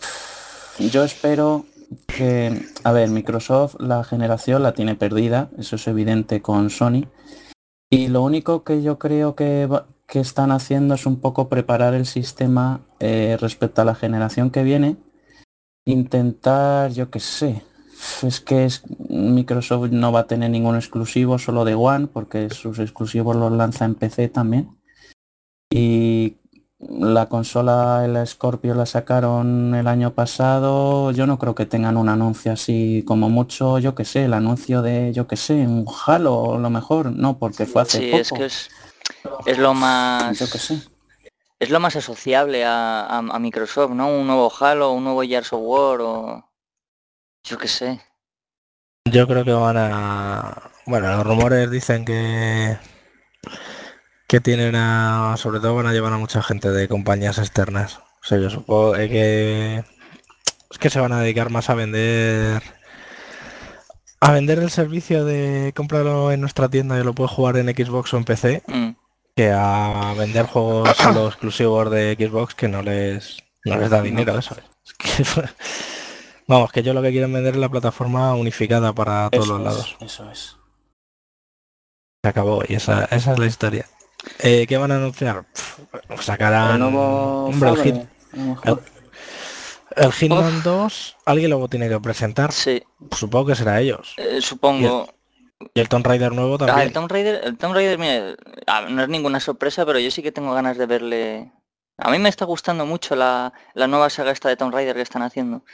[0.79, 1.65] Yo espero
[2.07, 7.07] que, a ver, Microsoft la generación la tiene perdida, eso es evidente con Sony.
[7.91, 9.69] Y lo único que yo creo que,
[10.07, 14.65] que están haciendo es un poco preparar el sistema eh, respecto a la generación que
[14.65, 14.97] viene.
[15.87, 17.63] Intentar, yo qué sé,
[18.23, 22.79] es que es, Microsoft no va a tener ningún exclusivo solo de One, porque sus
[22.81, 24.77] exclusivos los lanza en PC también.
[25.71, 26.37] Y
[26.79, 31.11] la consola, el Scorpio la sacaron el año pasado.
[31.13, 34.83] Yo no creo que tengan un anuncio así como mucho, yo que sé, el anuncio
[34.83, 38.17] de, yo que sé, un Halo a lo mejor, no, porque fue hace Sí, poco.
[38.21, 38.69] es que es,
[39.47, 40.39] es lo más...
[40.39, 40.81] Yo que sé.
[41.59, 44.09] Es lo más asociable a, a- a Microsoft, ¿no?
[44.09, 46.51] Un nuevo Halo, un nuevo Gears of War o...
[47.45, 48.01] Yo qué sé.
[49.11, 50.71] Yo creo que van a...
[50.85, 52.77] Bueno, los rumores dicen que...
[54.27, 55.37] Que tienen a...
[55.37, 57.99] Sobre todo van a llevar a mucha gente de compañías externas.
[57.99, 59.85] O sea, yo supongo eh, que...
[60.71, 62.63] Es que se van a dedicar más a vender...
[64.21, 68.15] A vender el servicio de cómpralo en nuestra tienda y lo puedes jugar en Xbox
[68.15, 68.63] o en PC.
[68.67, 68.91] Mm.
[69.37, 74.39] que a vender juegos solo exclusivos de Xbox que no les, no les da dinero
[74.39, 74.57] eso.
[74.85, 75.25] Es que,
[76.49, 79.61] vamos, que yo lo que quiero vender es la plataforma unificada para todos Eso los
[79.61, 79.97] es, lados.
[80.01, 80.57] Eso es.
[82.25, 83.87] Se acabó y esa, esa es la historia.
[84.41, 85.45] Eh, ¿Qué van a anunciar?
[85.53, 88.83] Pff, sacarán El nuevo hombre, el, Hit- mejor.
[89.97, 92.53] el Hitman 2, alguien lo tiene que presentar.
[92.53, 94.15] Sí, Supongo que será ellos.
[94.17, 95.09] eh, supongo.
[95.75, 96.81] Y el Tomb Raider nuevo Ah, también.
[96.89, 98.35] el Tomb Raider, el Tomb Raider, mira,
[98.67, 101.53] ah, no es ninguna sorpresa, pero yo sí que tengo ganas de verle.
[101.97, 105.01] A mí me está gustando mucho la, la nueva saga esta de Tomb Raider que
[105.03, 105.65] están haciendo.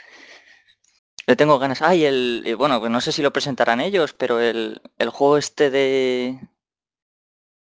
[1.26, 1.82] Le tengo ganas.
[1.82, 2.42] Ah, y el.
[2.46, 6.38] y bueno, pues no sé si lo presentarán ellos, pero el, el juego este de.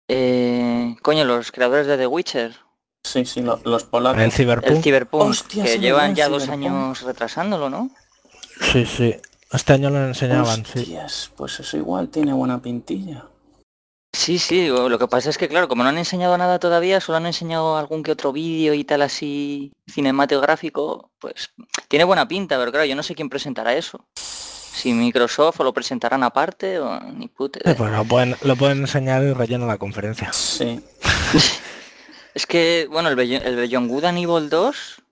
[0.08, 2.56] Eh, coño, los creadores de The Witcher.
[3.04, 4.20] Sí, sí, lo- los polacos.
[4.22, 4.70] El Cyberpunk.
[4.70, 6.66] El Cyberpunk, Hostia, que llevan ya dos Cyberpunk.
[6.66, 7.90] años retrasándolo, ¿no?
[8.60, 9.16] Sí, sí.
[9.50, 10.78] Este año lo enseñaban, sí.
[10.80, 13.26] Hostias, pues eso igual tiene buena pintilla.
[14.14, 17.16] Sí, sí, lo que pasa es que claro, como no han enseñado nada todavía, solo
[17.16, 21.50] han enseñado algún que otro vídeo y tal así cinematográfico, pues
[21.88, 24.04] tiene buena pinta, pero claro, yo no sé quién presentará eso.
[24.72, 27.76] Si Microsoft o lo presentarán aparte o ni puta idea.
[27.76, 30.32] pues lo pueden, lo pueden enseñar y rellena la conferencia.
[30.32, 30.80] Sí,
[32.34, 35.02] Es que, bueno, el, Beyond- el Beyond Good and Evil 2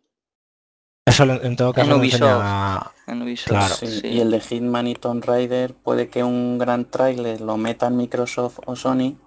[1.07, 2.23] Eso lo- en todo caso En lo Ubisoft.
[2.23, 2.91] enseña...
[3.09, 3.75] en Ubisoft, Claro.
[3.75, 3.87] sí.
[4.01, 4.07] sí.
[4.07, 8.61] Y el de Hitman y Tomb Raider puede que un gran tráiler lo metan Microsoft
[8.65, 9.19] o Sony,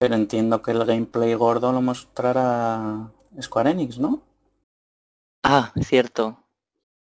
[0.00, 4.22] pero entiendo que el gameplay gordo lo mostrará Square Enix, ¿no?
[5.44, 6.39] Ah, cierto,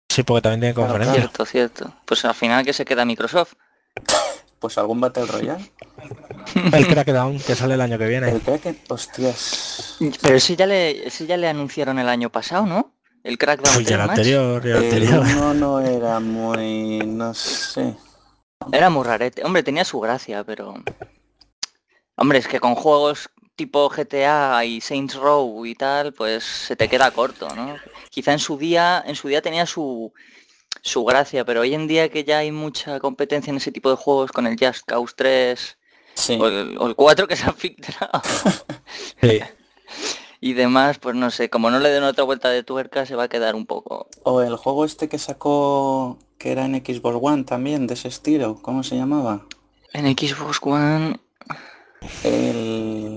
[0.09, 1.21] Sí, porque también tiene Claro, conferencia.
[1.21, 1.95] cierto, cierto.
[2.05, 3.55] Pues al final que se queda Microsoft.
[4.61, 5.71] Pues algún Battle Royale.
[6.73, 8.29] El Crackdown, que sale el año que viene.
[8.29, 9.95] El Kraken, hostias.
[10.21, 12.93] Pero ese ya le, ese ya le anunciaron el año pasado, ¿no?
[13.23, 15.21] El Crackdown Uy, 3, el anterior, el El anterior.
[15.21, 16.99] uno no era muy...
[17.07, 17.95] no sé.
[18.73, 19.45] Era muy rarete.
[19.45, 20.75] Hombre, tenía su gracia, pero...
[22.17, 26.89] Hombre, es que con juegos tipo GTA y Saints Row y tal, pues se te
[26.89, 27.77] queda corto, ¿no?
[28.09, 30.13] Quizá en su día, en su día tenía su,
[30.83, 33.97] su gracia, pero hoy en día que ya hay mucha competencia en ese tipo de
[33.97, 35.77] juegos con el Just Cause 3
[36.15, 38.23] Sí, o el, o el 4 que se ha filtrado
[39.21, 39.41] Sí.
[40.41, 43.25] y demás, pues no sé, como no le den otra vuelta de tuerca se va
[43.25, 44.07] a quedar un poco...
[44.23, 48.61] o el juego este que sacó, que era en Xbox One también, de ese estilo,
[48.63, 49.47] ¿cómo se llamaba?
[49.93, 51.19] En Xbox One...
[52.23, 53.08] El...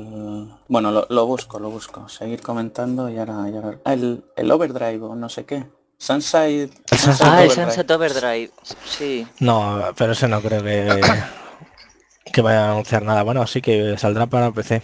[0.71, 2.07] Bueno, lo, lo busco, lo busco.
[2.07, 3.49] Seguir comentando y ahora...
[3.51, 5.65] y ahora- Ah, el, el Overdrive o no sé qué.
[5.97, 6.69] Sunside...
[6.89, 7.65] Sunset Ah, el Overdrive.
[7.65, 8.51] Sunset Overdrive.
[8.85, 9.27] Sí.
[9.41, 11.01] No, pero ese no creo que,
[12.31, 13.23] que vaya a anunciar nada.
[13.23, 14.81] Bueno, sí que saldrá para PC.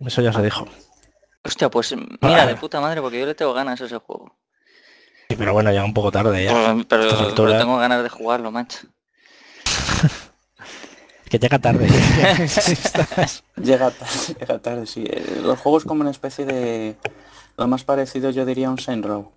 [0.00, 0.66] Eso ya se dijo.
[1.44, 4.36] Hostia, pues mira, de puta madre, porque yo le tengo ganas a ese juego.
[5.28, 6.50] Sí, pero bueno, ya un poco tarde ya.
[6.52, 8.88] Pero, pero- pero tengo ganas de jugarlo, macho.
[11.30, 11.86] Que llega tarde.
[13.62, 15.04] Llega tarde, llega tarde, sí.
[15.06, 16.96] Eh, Los juegos como una especie de...
[17.56, 19.32] Lo más parecido yo diría a un Saint Row.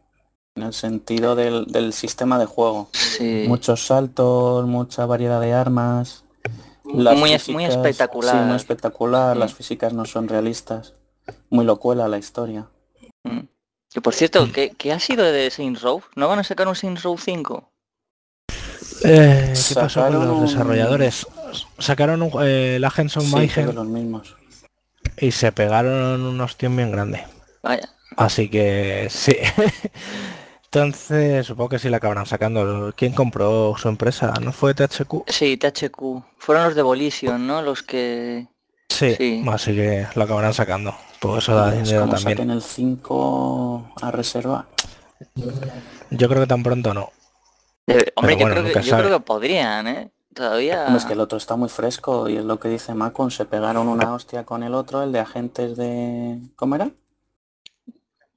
[0.55, 2.89] En el sentido del, del sistema de juego.
[2.93, 3.45] Sí.
[3.47, 6.23] Muchos saltos, mucha variedad de armas.
[6.93, 8.35] Las Muy es- muy espectacular.
[8.35, 9.35] Sí, muy espectacular.
[9.35, 9.39] Mm.
[9.39, 10.93] Las físicas no son realistas.
[11.49, 12.67] Muy locuela la historia.
[13.23, 13.39] Mm.
[13.93, 16.01] Que por cierto, ¿qué, qué ha sido de Saints Row?
[16.15, 17.69] ¿No van a sacar un Saints Row 5?
[19.03, 21.25] Eh, ¿Qué pasó con los un- desarrolladores?
[21.79, 24.35] Sacaron un, eh, el Agents of Sí, los mismos.
[25.17, 27.23] y se pegaron un ostión bien grande.
[27.63, 27.89] Vaya.
[28.17, 29.35] Así que sí.
[30.65, 32.93] Entonces supongo que sí la acabarán sacando.
[32.95, 34.33] ¿Quién compró su empresa?
[34.41, 35.25] ¿No fue THQ?
[35.27, 36.23] Sí, THQ.
[36.37, 37.61] Fueron los de Volition, ¿no?
[37.61, 38.47] Los que...
[38.89, 39.43] Sí, Sí.
[39.51, 40.95] así que lo acabarán sacando.
[41.19, 42.49] Pues eso da Es dinero como también.
[42.51, 44.67] el 5 a reserva.
[46.09, 47.09] Yo creo que tan pronto no.
[48.15, 50.11] Hombre, bueno, yo, creo que, yo creo que podrían, ¿eh?
[50.33, 50.95] Todavía...
[50.95, 53.31] Es que el otro está muy fresco y es lo que dice Macon.
[53.31, 56.39] Se pegaron una hostia con el otro, el de agentes de...
[56.55, 56.91] ¿Cómo era?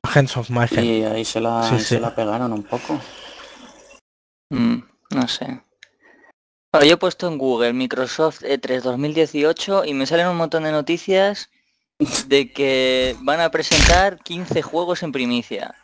[0.02, 0.84] Agents of Mayhem.
[0.84, 3.00] Y ahí se la, Sí, se la pegaron un poco.
[4.50, 4.78] Mm,
[5.10, 5.62] no sé.
[6.72, 10.64] Bueno, yo he puesto en Google Microsoft E E3 2018 y me salen un montón
[10.64, 11.48] de noticias
[12.26, 15.76] de que van a presentar 15 juegos en primicia.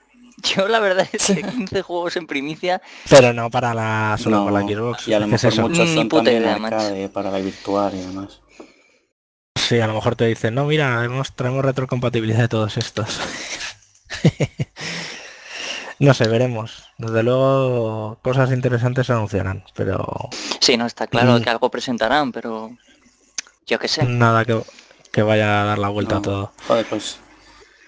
[0.43, 4.45] Yo la verdad es que 15 juegos en primicia, Pero no para la solo No,
[4.45, 5.09] por la Xbox.
[5.09, 5.69] y a lo ¿Qué es mejor eso?
[5.69, 8.41] muchos son puta también idea, arcade para la virtual y demás.
[9.57, 13.21] Sí, a lo mejor te dicen, no, mira, hemos, traemos retrocompatibilidad de todos estos.
[15.99, 16.85] no sé, veremos.
[16.99, 20.29] Desde luego cosas interesantes se anunciarán, pero
[20.61, 21.43] sí, no está claro Mm.
[21.43, 22.71] que algo presentarán, pero
[23.67, 24.05] yo qué sé.
[24.05, 24.61] nada que,
[25.13, 26.53] que vaya a dar la vuelta a todo.
[26.67, 27.19] Joder, pues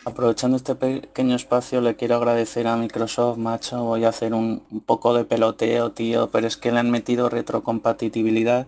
[0.05, 3.83] aprovechando este pequeño espacio le quiero agradecer a Microsoft, macho.
[3.85, 7.29] Voy a hacer un, un poco de peloteo, tío, pero es que le han metido
[7.29, 8.67] retrocompatibilidad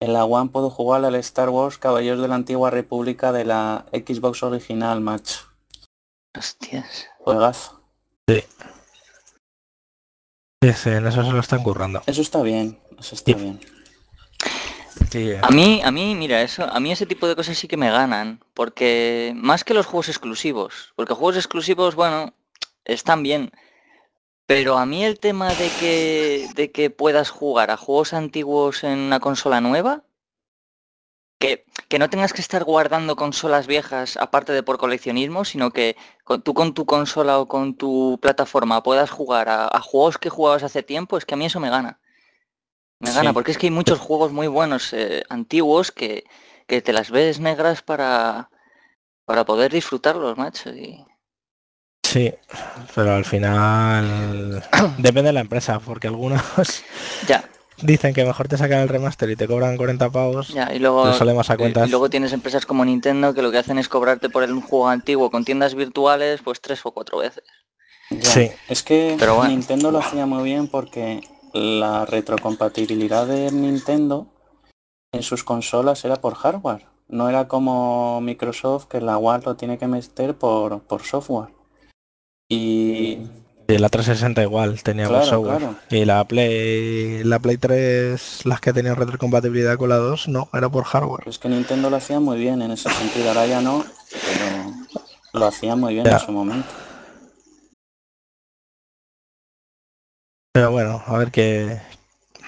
[0.00, 3.86] En la One puedo jugar al Star Wars Caballeros de la Antigua República de la
[3.92, 5.40] Xbox original, macho.
[6.36, 7.06] Hostias.
[7.18, 7.80] Juegazo.
[8.28, 8.42] Sí.
[10.62, 12.02] Sí, sí, en eso se lo están currando.
[12.06, 13.38] Eso está bien, eso está Sí.
[13.38, 13.60] bien.
[15.40, 17.90] A mí, a mí, mira, eso, a mí ese tipo de cosas sí que me
[17.90, 22.34] ganan, porque más que los juegos exclusivos, porque juegos exclusivos, bueno,
[22.84, 23.52] están bien,
[24.46, 28.98] pero a mí el tema de que, de que puedas jugar a juegos antiguos en
[28.98, 30.04] una consola nueva,
[31.38, 35.96] que, que no tengas que estar guardando consolas viejas aparte de por coleccionismo, sino que
[36.24, 40.30] con- tú con tu consola o con tu plataforma puedas jugar a, a juegos que
[40.30, 42.00] jugabas hace tiempo, es que a mí eso me gana.
[43.00, 43.34] Me gana, Sí.
[43.34, 46.24] porque es que hay muchos juegos muy buenos eh, antiguos que,
[46.66, 48.48] que te las ves negras para,
[49.26, 50.70] para poder disfrutarlos, macho.
[50.70, 51.04] Y...
[52.06, 52.32] sí,
[52.94, 54.64] pero al final
[54.98, 56.42] depende de la empresa, porque algunos
[57.28, 57.44] Ya,
[57.82, 60.48] dicen que mejor te sacan el remaster y te cobran 40 pavos.
[60.48, 60.72] ya.
[60.72, 61.88] Y luego, sale más a y- cuentas.
[61.88, 64.88] y luego tienes empresas como Nintendo que lo que hacen es cobrarte por el juego
[64.88, 67.44] antiguo con tiendas virtuales pues tres o cuatro veces.
[68.08, 68.22] Ya.
[68.30, 68.50] Sí.
[68.68, 69.50] Es que Pero bueno.
[69.50, 71.20] Nintendo lo hacía muy bien porque
[71.56, 74.26] la retrocompatibilidad de Nintendo
[75.12, 76.86] en sus consolas era por hardware.
[77.08, 81.50] No era como Microsoft que la One lo tiene que meter por, por software.
[82.48, 83.18] Y
[83.68, 85.58] Y la 360 igual tenía claro, software.
[85.58, 85.76] claro.
[85.90, 90.68] Y la Play, la Play 3, las que tenían retrocompatibilidad con la 2, no, era
[90.68, 91.26] por hardware.
[91.28, 93.28] Es que Nintendo lo hacía muy bien en ese sentido.
[93.28, 94.72] Ahora ya no, pero
[95.32, 96.14] lo hacía muy bien Ya.
[96.14, 96.68] en su momento.
[100.56, 101.78] Pero bueno, a ver que...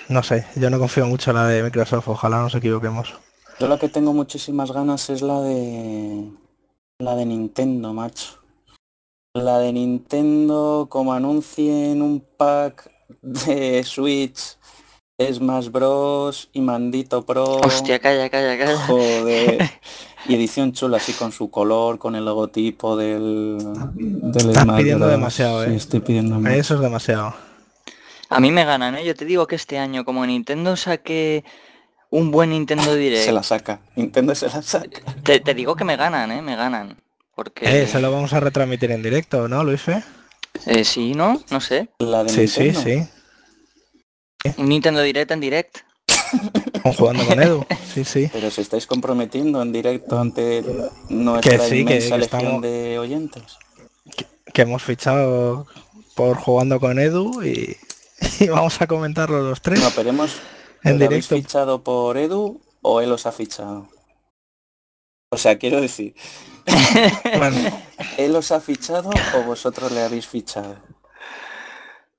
[0.08, 3.12] No sé, yo no confío mucho en la de Microsoft, ojalá nos equivoquemos.
[3.60, 6.24] Yo la que tengo muchísimas ganas es la de
[7.00, 8.38] la de Nintendo, macho.
[9.34, 12.90] La de Nintendo, como anuncien un pack
[13.20, 14.56] de Switch,
[15.20, 17.60] Smash Bros y Mandito Pro.
[17.62, 18.86] Hostia, calla, calla, calla.
[18.86, 19.70] Joder.
[20.26, 23.58] Y edición chula, así con su color, con el logotipo del,
[23.94, 25.18] del Estás Smash pidiendo Bros.
[25.18, 25.76] demasiado, Sí, ¿eh?
[25.76, 26.48] estoy pidiendo.
[26.48, 27.34] Eso es demasiado.
[28.28, 29.04] A mí me ganan, ¿eh?
[29.04, 31.44] Yo te digo que este año, como Nintendo saque
[32.10, 33.80] un buen Nintendo Direct, Se la saca.
[33.96, 35.00] Nintendo se la saca.
[35.24, 36.42] te, te digo que me ganan, ¿eh?
[36.42, 37.00] Me ganan.
[37.34, 37.82] Porque...
[37.82, 40.02] Eh, se lo vamos a retransmitir en directo, ¿no, Luis Fe?
[40.66, 41.40] Eh, sí, ¿no?
[41.50, 41.88] No sé.
[42.00, 43.06] La de Sí, sí, Nintendo.
[44.44, 44.52] sí.
[44.56, 45.78] Un Nintendo Direct en direct.
[46.96, 47.64] Jugando con Edu.
[47.94, 48.28] Sí, sí.
[48.32, 50.64] Pero se estáis comprometiendo en directo ante
[51.08, 53.42] nuestra Que sí, que- inmensa que legión estamos- de oyentes.
[54.52, 55.66] Que hemos fichado
[56.16, 57.76] por jugando con Edu y,
[58.40, 59.80] y vamos a comentarlo los tres.
[59.80, 60.32] No, pero hemos
[60.82, 61.36] En ¿lo habéis directo.
[61.48, 63.88] fichado por Edu o él os ha fichado?
[65.30, 66.14] O sea, quiero decir,
[67.38, 67.56] Bueno,
[68.16, 70.76] ¿él os ha fichado o vosotros le habéis fichado?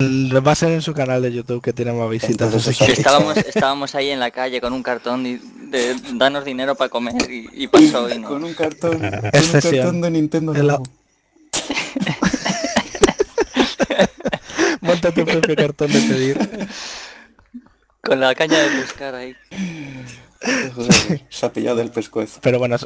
[0.01, 2.53] va a ser en su canal de YouTube que tiene más visitas.
[2.53, 5.37] Entonces estábamos, estábamos ahí en la calle con un cartón y-
[5.69, 8.29] de danos dinero para comer y, y pasó y no.
[8.29, 10.53] Con un cartón, con un cartón de Nintendo.
[15.07, 15.23] En la- nuevo.
[15.23, 16.37] Monta tu propio cartón de pedir.
[18.01, 19.35] Con la caña de pescar ahí.
[21.29, 22.39] Se ha pillado del pescuezo.
[22.41, 22.77] Pero bueno,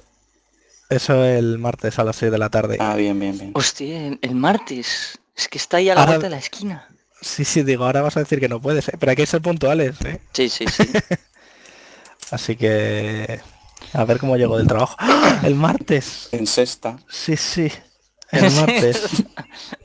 [0.90, 2.78] eso- el martes a las 6 de la tarde.
[2.80, 3.52] Ah, bien, bien, bien.
[3.56, 5.20] Hostia, el, el martes.
[5.36, 6.88] Es que está ahí a la Ahora- vuelta de la esquina.
[7.22, 8.98] Sí, sí, digo, ahora vas a decir que no puedes, ¿eh?
[9.00, 10.20] pero hay que ser puntuales, ¿eh?
[10.34, 10.84] Sí, sí, sí.
[12.32, 13.40] Así que
[13.94, 14.96] a ver cómo llego del trabajo.
[15.00, 15.40] ¡Ah!
[15.44, 16.28] El martes.
[16.34, 16.98] En sexta.
[17.10, 17.72] Sí, sí.
[18.32, 19.02] El martes.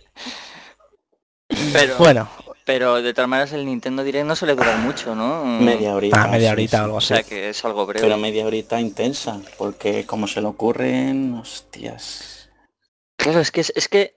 [1.73, 2.29] Pero, Bueno,
[2.65, 5.45] pero de todas maneras el Nintendo Direct no suele durar mucho, ¿no?
[5.45, 6.23] Media horita.
[6.23, 6.85] a media sí, horita o sí.
[6.85, 7.07] algo O así.
[7.09, 8.07] sea que es algo breve.
[8.07, 12.49] Pero media horita intensa, porque como se le ocurren, hostias.
[13.17, 14.15] Claro, es que es, es que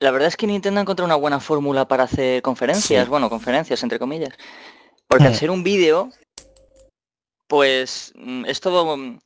[0.00, 3.10] la verdad es que Nintendo ha encontrado una buena fórmula para hacer conferencias, Sí.
[3.10, 4.34] bueno, conferencias entre comillas.
[5.08, 5.36] Porque al Mm.
[5.36, 6.10] ser un vídeo,
[7.48, 9.18] pues mm, es todo mm,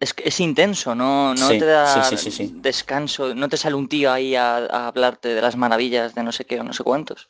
[0.00, 2.52] es, es intenso, no, no Sí, te da sí, sí, sí, sí.
[2.56, 6.32] descanso, no te sale un tío ahí a, a hablarte de las maravillas de no
[6.32, 7.28] sé qué o no sé cuántos.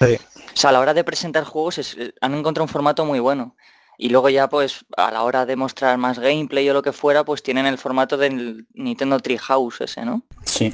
[0.00, 0.16] Sí.
[0.54, 3.18] O sea, a la hora de presentar juegos es- eh, han encontrado un formato muy
[3.20, 3.54] bueno.
[3.98, 7.22] Y luego ya pues a la hora de mostrar más gameplay o lo que fuera,
[7.22, 10.22] pues tienen el formato del Nintendo Treehouse ese, ¿no?
[10.44, 10.72] Sí.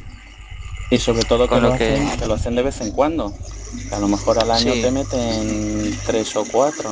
[0.92, 2.92] Y sobre todo que Con lo, lo que- hacen, que lo hacen de vez en
[2.92, 3.32] cuando.
[3.88, 4.80] Que a lo mejor al año Sí.
[4.80, 6.88] te meten tres o cuatro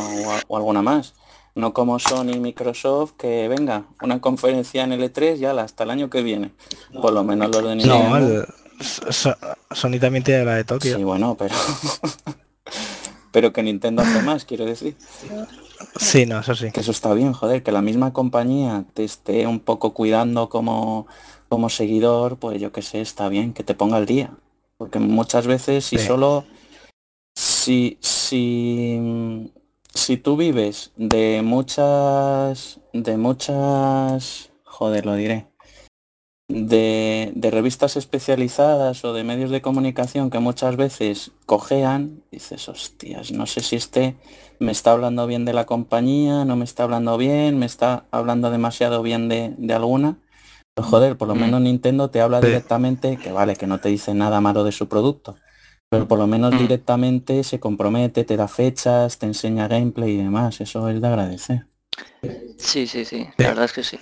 [0.48, 1.14] o alguna más.
[1.54, 6.10] No como Sony y Microsoft que venga, una conferencia en L3 ya hasta el año
[6.10, 6.50] que viene.
[7.00, 8.08] Por lo menos los de Nintendo.
[8.08, 8.46] No, el-
[9.10, 9.36] So-
[9.70, 10.96] Sony también tiene la de Tokio.
[10.96, 11.54] Sí, bueno, pero
[13.32, 14.96] pero que Nintendo hace más, quiero decir.
[15.96, 16.72] Sí, no, eso sí.
[16.72, 21.06] Que eso está bien, joder, que la misma compañía te esté un poco cuidando como,
[21.48, 24.30] como seguidor, pues yo que sé, está bien, que te ponga al día.
[24.76, 26.06] Porque muchas veces si Sí.
[26.06, 26.44] solo
[27.36, 29.50] si, si,
[30.04, 35.46] si tú vives de muchas, de muchas, joder, lo diré,
[36.46, 43.32] de, de revistas especializadas o de medios de comunicación que muchas veces cojean, dices, hostias,
[43.32, 44.14] no sé si este
[44.58, 48.50] me está hablando bien de la compañía, no me está hablando bien, me está hablando
[48.50, 50.18] demasiado bien de, de alguna.
[50.74, 51.40] Pero, joder, por lo Mm.
[51.40, 52.48] menos Nintendo te habla Sí.
[52.48, 55.36] directamente, que vale, que no te dice nada malo de su producto,
[55.94, 56.58] pero por lo menos Mm.
[56.58, 60.60] directamente se compromete, te da fechas, te enseña gameplay y demás.
[60.60, 61.66] Eso es de agradecer.
[62.58, 63.28] Sí, sí, sí, Sí.
[63.38, 63.98] la verdad es que sí.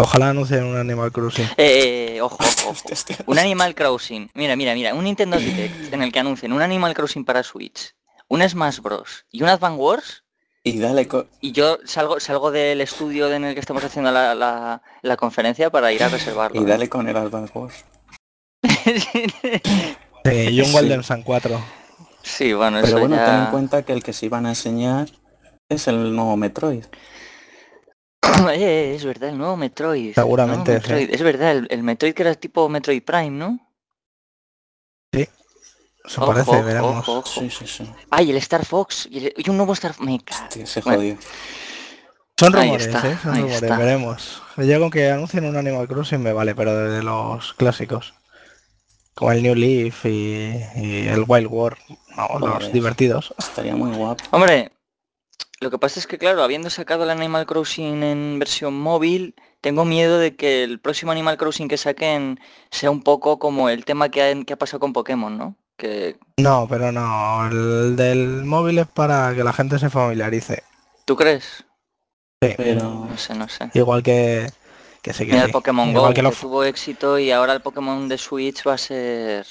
[0.00, 1.46] Ojalá anuncien un Animal Crossing.
[1.56, 2.70] Eh, eh, ojo, ojo, ojo.
[2.70, 3.16] Hostia, hostia.
[3.26, 4.30] Un Animal Crossing.
[4.34, 4.94] Mira, mira, mira.
[4.94, 7.94] Un Nintendo Direct en el que anuncien un Animal Crossing para Switch,
[8.28, 9.24] un Smash Bros.
[9.32, 10.24] y un Advance Wars.
[10.62, 14.34] Y dale, co- Y yo salgo, salgo del estudio en el que estamos haciendo la,
[14.34, 16.60] la- la conferencia para ir a reservarlo.
[16.60, 16.66] y ¿eh?
[16.68, 17.84] dale con el Advance Wars.
[20.24, 20.72] Sí, y un Sí.
[20.72, 21.60] Golden Sun 4.
[22.22, 23.24] sí, bueno, eso Pero bueno, ya...
[23.26, 25.08] ten en cuenta que el que se iban a enseñar
[25.68, 26.84] es el nuevo Metroid.
[28.52, 30.14] Eh, es verdad, el nuevo Metroid.
[30.14, 31.14] Seguramente, nuevo Metroid.
[31.14, 33.58] Es verdad, el, el Metroid que era tipo Metroid Prime, ¿no?
[35.12, 36.98] Eso Ojo, parece, ojo, veremos.
[37.08, 37.40] ojo, ojo.
[37.40, 37.84] Sí, sí, sí.
[38.10, 39.06] Ay, el Star Fox.
[39.10, 40.42] Y, el- y un nuevo Star Me cago.
[40.44, 40.98] Hostia, se Bueno.
[40.98, 41.16] jodió.
[42.38, 43.18] Son rumores, está, ¿eh?
[43.22, 43.76] Son rumores, está.
[43.76, 44.42] veremos.
[44.56, 48.14] Yo con que anuncien un Animal Crossing me vale, pero de los clásicos.
[49.18, 51.76] Como el New Leaf y, y el Wild War,
[52.16, 53.34] no, los divertidos.
[53.36, 54.22] Estaría muy guapo.
[54.30, 54.70] Hombre,
[55.58, 59.84] lo que pasa es que, claro, habiendo sacado el Animal Crossing en versión móvil, tengo
[59.84, 62.38] miedo de que el próximo Animal Crossing que saquen
[62.70, 65.56] sea un poco como el tema que ha, que ha pasado con Pokémon, ¿no?
[65.76, 70.62] Que No, pero no, el del móvil es para que la gente se familiarice.
[71.04, 71.64] ¿Tú crees?
[72.40, 72.54] Sí.
[72.56, 73.68] Pero No sé, no sé.
[73.74, 74.48] Igual que,
[75.08, 75.46] que sí que Mira sí.
[75.46, 78.78] el Pokémon Igual Go, que tuvo éxito y ahora el Pokémon de Switch va a
[78.78, 79.46] ser...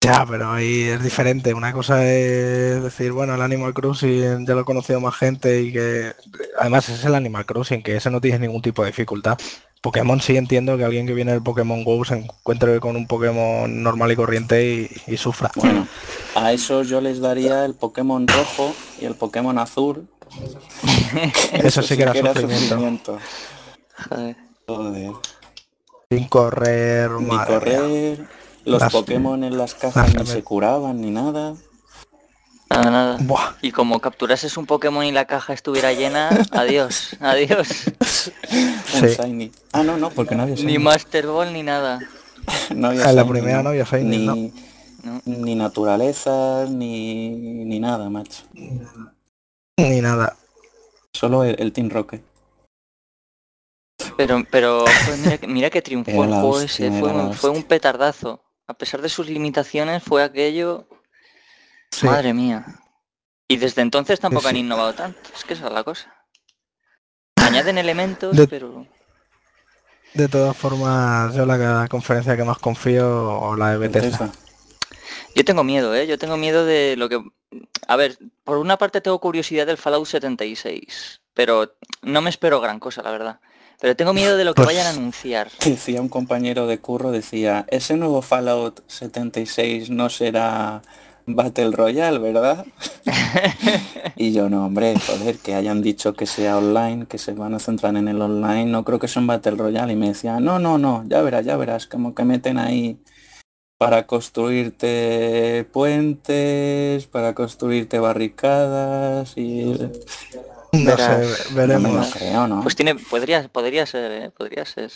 [0.00, 1.54] Ya, pero ahí es diferente.
[1.54, 5.72] Una cosa es decir, bueno, el Animal Crossing ya lo ha conocido más gente y
[5.72, 6.12] que
[6.58, 9.38] además es el Animal Crossing, que ese no tiene ningún tipo de dificultad.
[9.80, 13.82] Pokémon sí entiendo que alguien que viene del Pokémon Go se encuentre con un Pokémon
[13.82, 14.64] normal y corriente
[15.06, 15.52] y, y sufra.
[15.56, 15.86] bueno,
[16.34, 20.08] a eso yo les daría el Pokémon rojo y el Pokémon azul.
[21.52, 22.40] Eso sí que era sufrimiento.
[22.40, 23.18] sufrimiento.
[24.08, 24.36] Joder.
[24.66, 25.12] Joder.
[26.10, 27.58] Sin correr, Ni madre mía.
[27.78, 28.26] correr,
[28.64, 31.54] los Las- Pokémon en las cajas ni se curaban ni nada.
[32.70, 33.16] Nada, nada.
[33.20, 37.68] Buah, Y como capturases un Pokémon y la caja estuviera llena, adiós, adiós.
[38.94, 39.16] Un Sí.
[39.22, 39.52] Shiny.
[39.72, 40.72] Ah, no, no, porque no había Shiny.
[40.72, 41.98] Ni Master Ball ni nada.
[42.74, 44.34] No había En la Shiny, primera no había Shiny, ni, ¿no?
[45.04, 45.20] ¿no?
[45.26, 47.30] ni naturaleza, ni,
[47.64, 48.44] ni nada, macho.
[49.76, 50.36] ni nada.
[51.12, 52.22] Solo el, el Team Rocket.
[54.16, 54.84] Pero, pero
[55.24, 58.42] mira, que- mira que triunfó el juego ese, fue, un- fue un petardazo.
[58.66, 60.88] A pesar de sus limitaciones, fue aquello,
[61.90, 62.06] Sí.
[62.06, 62.64] madre mía.
[63.48, 66.14] Y desde entonces tampoco Sí, han innovado tanto, es que esa es la cosa.
[67.36, 68.86] Añaden elementos, De- pero...
[70.14, 74.26] De todas formas, yo la conferencia que más confío o la de Bethesda.
[74.26, 74.32] Bethesda.
[75.34, 76.06] Yo tengo miedo, ¿eh?
[76.06, 77.18] Yo tengo miedo de lo que...
[77.88, 82.78] A ver, por una parte tengo curiosidad del Fallout 76, pero no me espero gran
[82.78, 83.40] cosa, la verdad.
[83.82, 85.50] Pero tengo miedo de lo que vayan a anunciar.
[85.64, 90.82] Decía un compañero de curro, decía, ese nuevo Fallout 76 no será
[91.26, 92.64] Battle Royale, ¿verdad?
[94.16, 97.58] y yo, no, hombre, joder, que hayan dicho que sea online, que se van a
[97.58, 99.94] centrar en el online, no creo que sea un Battle Royale.
[99.94, 103.00] Y me decía, no, no, no, ya verás, ya verás, como que meten ahí
[103.78, 109.76] para construirte puentes, para construirte barricadas y...
[110.72, 112.14] No Verás, sé, No me lo veremos.
[112.14, 112.62] creo, ¿no?
[112.62, 114.30] Pues tiene, podría, podría ser, ¿eh?
[114.30, 114.90] Podría ser.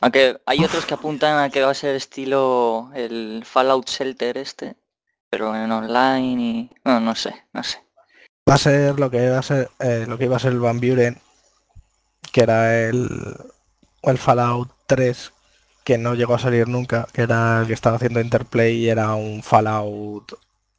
[0.00, 4.76] Aunque hay otros que apuntan a que va a ser estilo el Fallout Shelter este,
[5.30, 6.70] pero en online y...
[6.84, 7.82] No, no sé, no sé.
[8.48, 10.60] Va a ser lo que va a ser eh, lo que iba a ser el
[10.60, 11.18] Van Buren,
[12.32, 13.08] que era el,
[14.02, 15.32] el Fallout 3,
[15.84, 19.14] que no llegó a salir nunca, que era el que estaba haciendo Interplay y era
[19.14, 20.32] un Fallout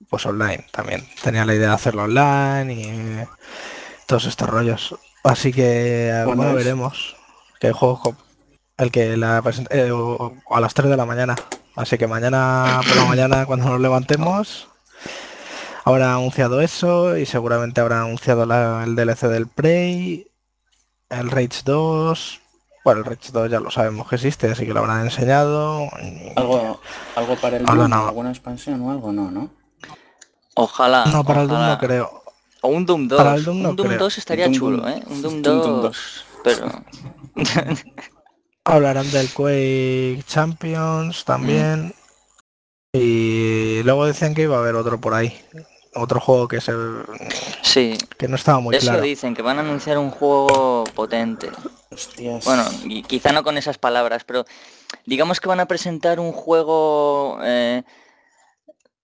[0.10, 1.08] pues online también.
[1.24, 3.28] Tenía la idea de hacerlo online y
[4.06, 4.96] todos estos rollos.
[5.24, 7.16] Así que eh, Bueno, es- veremos.
[7.60, 8.16] Que el juego
[8.78, 11.36] el que la present- eh, o- o a las 3 de la mañana.
[11.76, 14.68] Así que mañana por la mañana cuando nos levantemos
[15.84, 20.28] habrá anunciado eso y seguramente habrá anunciado la- el DLC del Prey,
[21.10, 22.42] el Rage 2.
[22.86, 25.90] Bueno, el Rage 2 ya lo sabemos que existe, así que lo habrán enseñado.
[26.36, 26.80] ¿Algo,
[27.16, 28.08] algo para el no.
[28.08, 29.12] alguna expansión o algo?
[29.12, 29.50] No, ¿no?
[30.58, 31.06] Ojalá.
[31.06, 32.24] No, para el Doom no creo.
[32.62, 33.18] O un Doom 2.
[33.18, 34.00] Para el Doom no un Doom creo.
[34.00, 34.90] 2 estaría Doom, chulo.
[34.90, 35.04] ¿eh?
[35.08, 36.26] Un Doom Doom, Doom 2.
[36.44, 36.84] Pero...
[38.66, 41.94] Hablarán del Quake Champions también.
[42.94, 45.40] Y luego decían que iba a haber otro por ahí.
[45.94, 46.74] otro juego que se
[47.62, 49.04] Sí, que no estaba muy eso claro.
[49.04, 51.50] dicen, que van a anunciar un juego potente.
[51.92, 52.44] Hostias.
[52.46, 54.46] Bueno, y quizá no con esas palabras, pero
[55.06, 57.84] digamos que van a presentar un juego eh,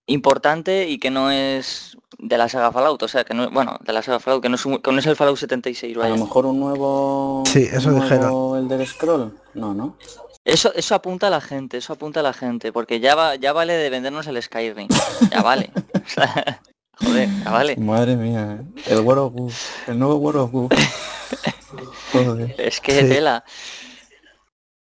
[0.08, 3.94] importante y que no es de la saga Fallout, o sea, que no, bueno, de
[3.94, 6.16] la saga Fallout, que no es, un- que no es el Fallout 76, a vaya.
[6.16, 7.44] lo mejor un nuevo.
[7.46, 8.22] Sí, eso un dijeron.
[8.22, 9.38] nuevo Elder Scroll.
[9.56, 9.98] No, no.
[10.46, 13.54] Eso, eso apunta a la gente, eso apunta a la gente, porque ya va, ya
[13.54, 14.88] vale de vendernos el Skyrim,
[15.32, 15.72] ya vale.
[16.06, 16.62] O sea,
[17.00, 17.76] joder, ya vale.
[17.78, 18.60] Madre mía.
[18.60, 18.84] ¿eh?
[18.88, 19.54] El World of.
[19.88, 20.72] El nuevo World of.
[22.12, 22.56] Joder.
[22.60, 23.08] Es que Sí.
[23.10, 23.44] tela.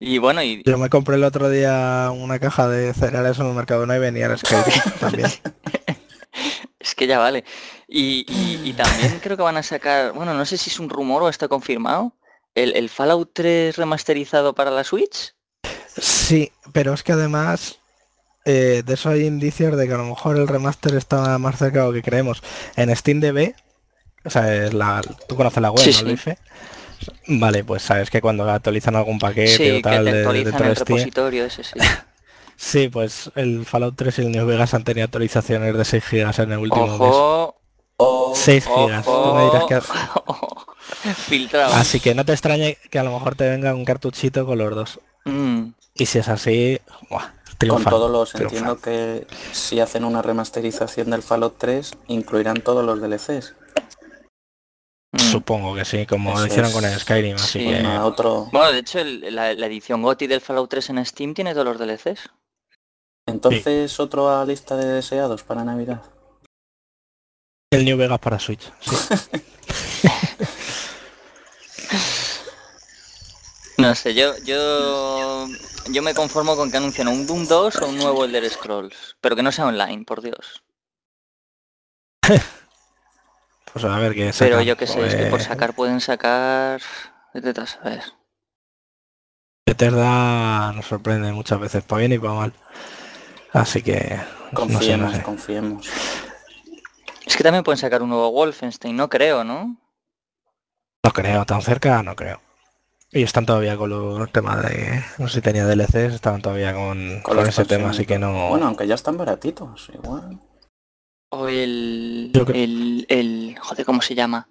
[0.04, 3.54] Y bueno, y Yo me compré el otro día una caja de cereales en el
[3.54, 5.30] mercado y venía el Skyrim también.
[6.80, 7.44] es que ya vale.
[7.86, 10.90] Y, y- y también creo que van a sacar, bueno, no sé si es un
[10.90, 12.16] rumor o está confirmado,
[12.56, 15.34] el, el Fallout 3 remasterizado para la Switch.
[15.96, 17.78] Sí, pero es que además
[18.44, 21.78] eh, de eso hay indicios de que a lo mejor el remaster está más cerca
[21.82, 22.42] de lo que creemos.
[22.74, 23.54] En SteamDB,
[24.24, 26.32] o sea, es la, tú conoces la web, Sí, ¿no, sí.
[27.26, 30.74] Vale, pues sabes que cuando actualizan algún paquete Sí, o que te actualizan el de
[30.76, 31.72] Steam, repositorio ese, sí.
[32.56, 36.38] Sí, pues el Fallout 3 y el New Vegas han tenido actualizaciones de 6 gigas
[36.38, 36.98] en el último mes.
[37.96, 39.04] Ojo, 6 gigas.
[39.04, 39.62] Tú me dirás
[40.26, 40.66] ojo.
[41.02, 41.14] que...
[41.14, 41.74] Filtrado.
[41.74, 44.74] Así que no te extrañe que a lo mejor te venga un cartuchito con los
[44.74, 45.00] dos.
[45.24, 46.80] Mm, Y si es así,
[47.10, 47.32] buah,
[47.68, 48.58] Con todos los, triunfan.
[48.58, 53.54] entiendo que si hacen una remasterización del Fallout 3, incluirán todos los DLCs.
[55.12, 55.18] Mm.
[55.18, 57.64] Supongo que sí, como Eso lo hicieron es- con el Skyrim, así sí.
[57.66, 57.86] que...
[57.98, 58.48] Otro...
[58.52, 61.66] Bueno, de hecho, el- la, la edición GOTY del Fallout 3 en Steam tiene todos
[61.66, 62.28] los DLCs.
[63.28, 66.02] Entonces, otro a lista de deseados para Navidad.
[67.70, 68.96] El New Vegas para Switch, sí.
[73.78, 75.46] No sé, yo, yo,
[75.90, 79.34] yo me conformo con que anuncien un Doom 2 o un nuevo Elder Scrolls, pero
[79.34, 80.62] que no sea online, por Dios.
[83.72, 84.64] Pues a ver qué Pero sacan.
[84.64, 86.80] yo qué sé, es que por Pues, sacar pueden sacar...
[87.34, 88.02] Vete a saber.
[89.66, 92.52] Bethesda nos sorprende muchas veces, para bien y para mal.
[93.52, 94.16] Así que...
[94.16, 95.22] No sé, Confiemos, no sé.
[95.22, 95.88] confiemos.
[97.24, 99.76] Es que también pueden sacar un nuevo Wolfenstein, no creo, ¿no?
[101.04, 102.40] No creo, tan cerca no creo.
[103.10, 105.02] Y están todavía con los temas de...
[105.18, 108.48] No sé si tenía DLCs, estaban todavía con, Con con ese tema, así que no...
[108.50, 110.40] Bueno, aunque ya están baratitos, igual.
[111.30, 112.30] O el...
[112.54, 113.31] El, el...
[113.72, 114.50] Joder, ¿cómo se llama?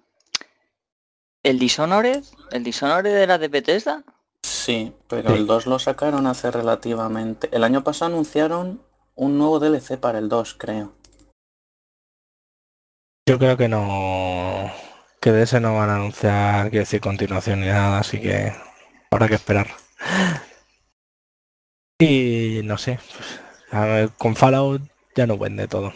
[1.44, 2.24] ¿El Dishonored?
[2.50, 4.02] ¿El Dishonored era de Bethesda?
[4.42, 5.36] Sí, pero Sí.
[5.36, 7.48] el 2 lo sacaron hace relativamente...
[7.52, 8.82] El año pasado anunciaron
[9.14, 10.92] un nuevo DLC para el 2, creo.
[13.28, 14.72] Yo creo que no...
[15.20, 18.52] Que de ese no van a anunciar, quiero decir, continuación ni nada, así que
[19.08, 19.68] habrá que esperar.
[22.00, 24.82] Y no sé, pues, a ver, con Fallout
[25.14, 25.92] ya no vende todo.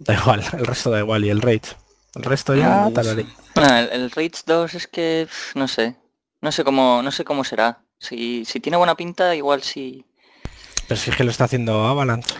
[0.00, 1.76] Da igual, el resto da igual y el Rage.
[2.16, 3.26] El resto ya Ah, tarari.
[3.54, 5.28] Bueno, el, el Rage 2 es que...
[5.54, 5.96] No sé.
[6.40, 7.80] No sé cómo, no sé cómo será.
[7.98, 10.04] Si, si tiene buena pinta, igual sí...
[10.88, 12.34] Pero si es que lo está haciendo Avalanche.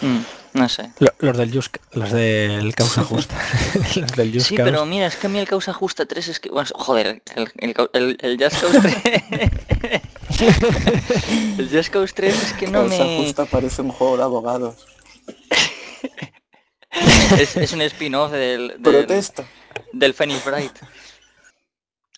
[0.00, 0.90] Mm, no sé.
[0.98, 3.34] Lo- Los del Just, los del Causa Justa.
[3.96, 6.40] los del Just Sí, pero mira, es que a mí el causa justa 3 es
[6.40, 6.48] que...
[6.50, 10.00] Bueno, joder, el, el, el, el Just Cause 3...
[11.58, 13.16] el Just Cause 3 es que no Causa me...
[13.24, 14.86] justa parece un juego de abogados.
[16.92, 19.44] Es, es un spin-off del, del, Protesto.
[19.92, 20.72] del Phoenix Bright.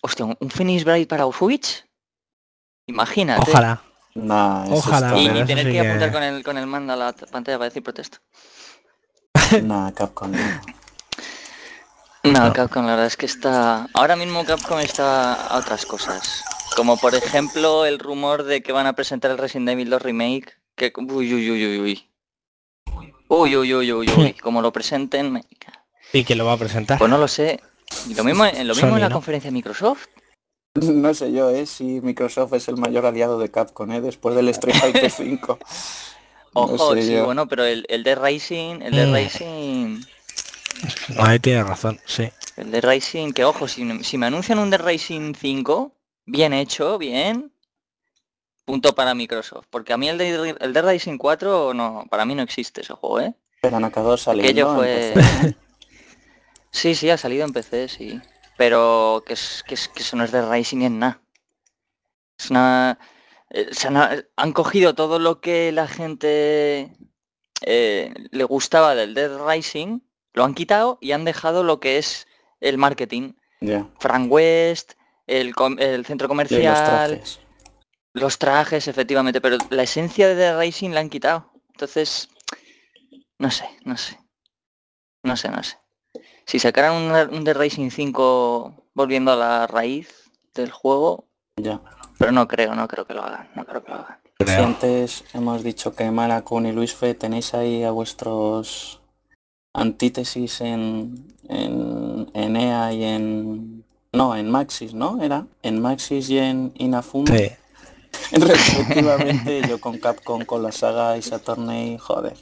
[0.01, 1.85] Hostia, ¿un un Phoenix Bright para Switch?
[2.87, 3.49] Imagínate.
[3.51, 3.81] Ojalá.
[4.69, 7.57] Ojalá, Y, tener sí que que- apuntar con el, con el mando a la pantalla
[7.57, 8.19] para decir protesto.
[9.95, 10.31] Capcom.
[10.31, 10.61] no.
[12.23, 12.53] No, No.
[12.53, 13.87] Capcom la verdad es que está...
[13.93, 16.43] Ahora mismo Capcom está a otras cosas.
[16.75, 20.53] Como por ejemplo el rumor de que van a presentar el Resident Evil 2 Remake.
[20.75, 20.91] Que...
[20.97, 22.09] Uy, uy, uy, uy, uy.
[23.27, 24.33] Uy, uy, uy, uy, uy.
[24.41, 25.31] Como lo presenten...
[25.33, 25.43] me-
[26.13, 26.97] ¿Y quién lo va a presentar?
[26.99, 27.59] Pues no lo sé.
[28.15, 29.15] Lo mismo, en- lo mismo Sony, en la ¿no?
[29.15, 30.05] conferencia de Microsoft.
[30.75, 31.65] No sé yo, ¿eh?
[31.65, 34.01] Si Microsoft es el mayor aliado de Capcom, ¿eh?
[34.01, 35.57] Después del Street Fighter 5.
[36.53, 37.25] No Ojo, sé sí, yo.
[37.25, 39.13] bueno, pero el, el de Racing, el de Mm.
[39.13, 40.01] Racing,
[41.17, 42.29] Ahí tiene razón, sí.
[42.57, 45.93] el de Racing, que ojo, si, si me anuncian un de Racing 5,
[46.25, 47.51] bien hecho, bien,
[48.65, 49.67] punto para Microsoft.
[49.69, 52.93] Porque a mí el de, el de Racing 4, no, para mí no existe ese
[52.93, 53.33] juego, ¿eh?
[53.61, 54.49] Pero han acabado saliendo.
[54.49, 55.13] Aquello fue...
[56.71, 58.19] Sí, sí, ha salido en PC, sí.
[58.57, 61.21] Pero que, es, que, es, que eso no es de Racing en nada.
[62.37, 62.99] Es una...
[63.49, 66.91] eh, se han, han cogido todo lo que la gente
[67.61, 70.01] eh, le gustaba del Dead Rising,
[70.33, 72.27] lo han quitado y han dejado lo que es
[72.59, 73.33] el marketing.
[73.61, 73.87] Ya.
[73.99, 74.93] Frank West,
[75.27, 77.39] el, centro Y los comercial, trajes.
[78.15, 81.51] Los trajes, efectivamente, pero la esencia de Dead Rising la han quitado.
[81.69, 82.29] Entonces,
[83.37, 84.17] no sé, no sé.
[85.23, 85.77] No sé, no sé.
[86.45, 91.25] Si sacaran un, un The Racing 5 volviendo a la raíz del juego,
[91.57, 91.81] Ya.
[92.17, 94.19] pero no creo, no creo que lo hagan, no creo que lo hagan.
[94.39, 94.63] Si Creo.
[94.65, 99.01] antes hemos dicho que Malakun y Luis Fe tenéis ahí a vuestros
[99.73, 103.83] antítesis en, en, en EA y en...
[104.13, 105.21] No, en Maxis, ¿no?
[105.21, 107.37] Era en Maxis y en Inafune.
[107.37, 107.55] Sí.
[108.31, 112.37] Respectivamente, yo con Capcom, con la saga y Saturn, joder.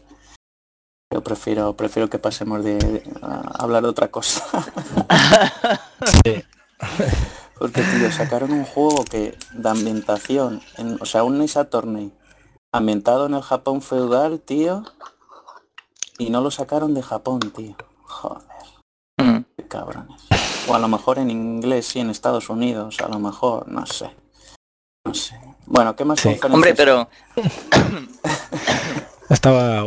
[1.14, 4.44] Yo prefiero, prefiero que pasemos de, de- a hablar de otra cosa.
[6.26, 6.44] Sí.
[7.60, 12.12] Porque, tío, sacaron un juego que de ambientación, en- o sea, un Attorney
[12.74, 14.84] ambientado en el Japón feudal, tío,
[16.18, 17.76] y no lo sacaron de Japón, tío.
[18.04, 18.44] Joder,
[19.18, 19.46] Mm.
[19.56, 20.22] qué cabrones.
[20.68, 24.10] O a lo mejor en inglés, sí, en Estados Unidos, a lo mejor, no sé.
[25.06, 25.40] No sé.
[25.66, 26.36] Bueno, ¿qué más Sí.
[26.38, 26.54] conferencias?
[26.54, 27.10] Hombre, pero
[29.30, 29.86] Estaba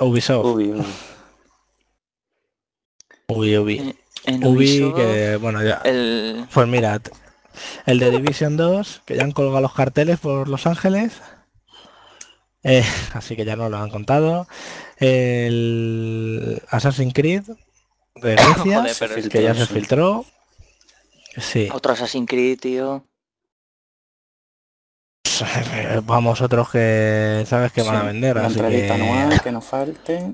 [0.00, 0.46] Ubisoft.
[0.46, 0.84] Ubi, Ubi.
[3.28, 3.78] Ubi, Ubi.
[3.78, 5.80] en, en Ubi, Ubisoft, que bueno, ya.
[5.84, 7.00] el Pues mira,
[7.86, 11.12] el de Division 2, que ya han colgado los carteles por Los Ángeles.
[12.62, 12.84] Eh,
[13.14, 14.46] así que ya no lo han contado.
[14.96, 17.44] El Assassin's Creed
[18.16, 20.24] de Grecia, Joder, pero es que ya se filtró.
[21.38, 21.68] Sí.
[21.72, 23.04] otro Assassin's Creed, tío.
[26.04, 28.90] Vamos otros que sabes que van a vender, La así que...
[28.90, 30.32] anual, que no falte.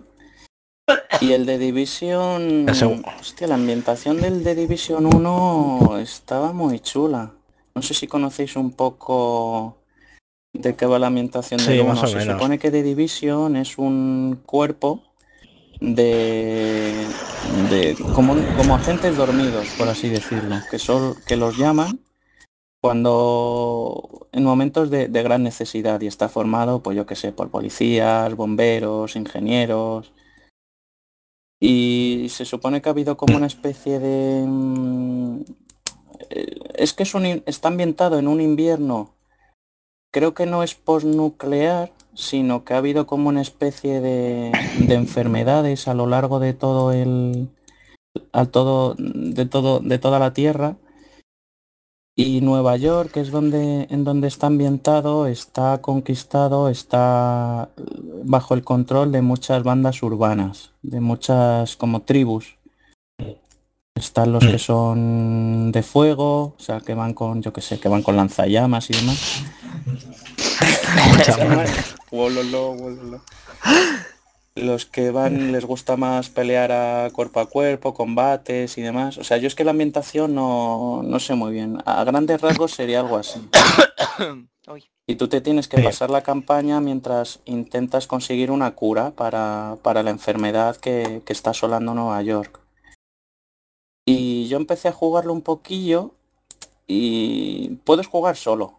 [1.20, 2.66] Y el de Division...
[2.68, 7.32] Hostia, la ambientación del de Division 1 estaba muy chula.
[7.74, 9.78] No sé si conocéis un poco
[10.52, 12.04] de qué va la ambientación Sí, del más 1.
[12.04, 12.34] o Se menos.
[12.34, 15.02] supone que The Division es un cuerpo
[15.80, 16.94] de,
[17.70, 22.00] de como, como agentes dormidos, por así decirlo, que son que los llaman
[22.80, 28.34] cuando en momentos de, gran necesidad y está formado, pues yo que sé, por policías,
[28.34, 30.12] bomberos, ingenieros.
[31.60, 34.44] Y se supone que ha habido como una especie de...
[34.46, 35.40] mm,
[36.30, 39.14] eh, Es que es un, está ambientado en un invierno,
[40.12, 44.52] creo que no es postnuclear, sino que ha habido como una especie de,
[44.86, 47.48] de enfermedades a lo largo de todo el...
[48.32, 50.76] A todo, de todo, de toda la Tierra.
[52.18, 57.68] Y Nueva York, que es donde, en donde está ambientado, está conquistado, está
[58.24, 62.56] bajo el control de muchas bandas urbanas, de muchas como tribus.
[63.94, 67.90] Están los que son de fuego, o sea, que van con, yo que sé, que
[67.90, 69.44] van con lanzallamas y demás.
[74.56, 79.18] Los que van les gusta más pelear a cuerpo a cuerpo, combates y demás.
[79.18, 81.78] O sea, yo es que la ambientación no, no sé muy bien.
[81.84, 83.40] A grandes rasgos sería algo así.
[85.08, 90.02] Y tú te tienes que pasar la campaña mientras intentas conseguir una cura para, para
[90.02, 92.58] la enfermedad que, que está asolando Nueva York.
[94.04, 96.10] Y yo empecé a jugarlo un poquillo
[96.88, 98.74] y puedes jugar solo,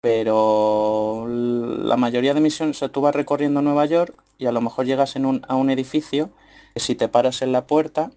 [0.00, 4.60] pero la mayoría de misiones, o sea, tú vas recorriendo Nueva York y a lo
[4.60, 6.30] mejor llegas en un, a un edificio
[6.74, 8.10] que si te paras en la puerta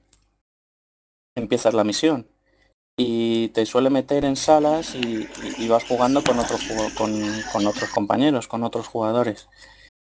[1.36, 2.27] empiezas la misión
[2.97, 5.27] y te suele meter en salas y,
[5.67, 7.13] vas jugando con jugo- con,
[7.51, 9.49] con otros compañeros, con otros jugadores.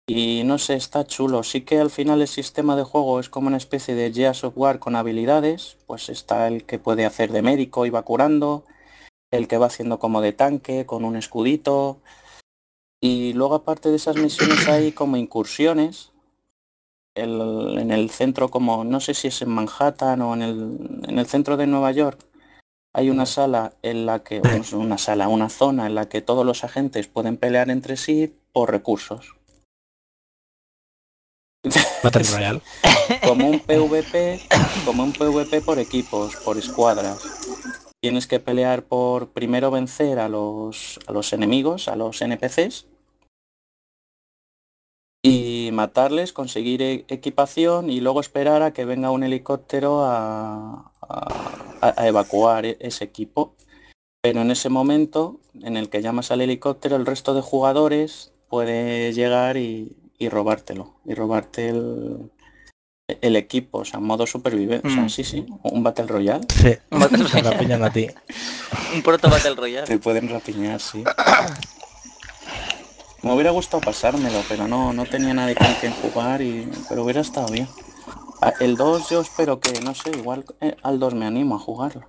[0.06, 1.42] Y no sé, está chulo.
[1.44, 4.54] Sí que al final el sistema de juego es como una especie de Gears of
[4.56, 5.78] War con habilidades.
[5.86, 8.64] Pues está el que puede hacer de médico y va curando,
[9.36, 11.98] el que va haciendo como de tanque con un escudito.
[13.02, 16.12] Y luego aparte de esas misiones hay como incursiones.
[17.16, 20.78] El- en el centro como, no sé si es en Manhattan o en el,
[21.08, 22.18] en el centro de Nueva York,
[22.92, 26.44] hay una sala en la que, bueno, una sala, una zona en la que todos
[26.46, 29.36] los agentes pueden pelear entre sí por recursos.
[33.22, 34.40] Como un PvP,
[34.84, 37.18] como un PvP por equipos, por escuadras.
[38.04, 42.84] Tienes que pelear por primero vencer a los, a los enemigos, a los NPCs,
[45.22, 51.94] y matarles, conseguir e- equipación y luego esperar a que venga un helicóptero a, a-
[51.96, 53.54] a evacuar e- ese equipo.
[54.22, 59.14] Pero en ese momento en el que llamas al helicóptero, el resto de jugadores puede
[59.14, 62.30] llegar y, y robártelo, y robarte el,
[63.08, 64.88] el equipo, o sea, modo supervivencia.
[64.88, 65.08] O sea, Mm.
[65.10, 66.46] sí, sí, un Battle Royale.
[66.48, 67.50] Sí, Un Battle Royale.
[67.50, 68.06] la pillan a ti.
[68.94, 69.86] un proto Battle Royale.
[69.86, 71.04] Te pueden rapiñar, sí.
[73.22, 76.68] Me hubiera gustado pasármelo, pero no, no tenía nadie con quien jugar y.
[76.88, 77.68] Pero hubiera estado bien.
[78.60, 82.06] El 2 yo espero que, no sé, igual eh, al 2 me animo a jugarlo.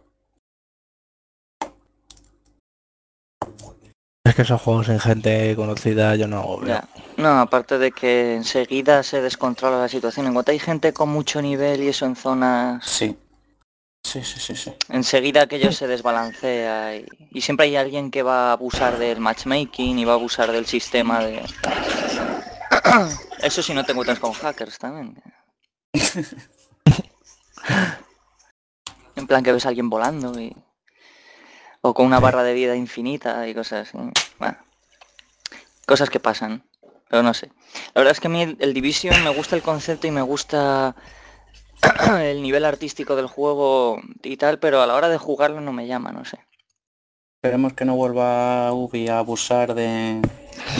[4.35, 6.67] Es que esos juegos sin gente conocida yo no veo.
[6.67, 6.83] Ya.
[7.15, 10.27] No, aparte de que enseguida se descontrola la situación.
[10.27, 13.17] En cuanto hay gente con mucho nivel y eso en zonas Sí,
[14.03, 14.73] Sí, sí, sí, sí.
[14.89, 19.99] Enseguida aquello se desbalancea y, y siempre hay alguien que va a abusar del matchmaking
[19.99, 21.41] y va a abusar del sistema de...
[23.41, 25.15] Eso sí no te encuentras con hackers también.
[29.15, 30.53] En plan que ves a alguien volando y...
[31.87, 33.95] O con una barra de vida infinita y cosas así.
[34.39, 34.57] Bueno,
[35.85, 36.63] cosas que pasan.
[37.07, 37.51] Pero no sé.
[37.93, 40.23] La verdad es que a mí el, el Division me gusta el concepto y me
[40.23, 40.95] gusta
[42.23, 45.85] el nivel artístico del juego y tal, pero a la hora de jugarlo no me
[45.85, 46.39] llama, no sé.
[47.43, 50.23] Esperemos que no vuelva Ubi a abusar de,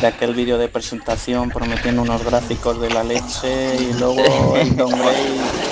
[0.01, 5.64] de aquel vídeo de presentación prometiendo unos gráficos de la leche y luego el downgrade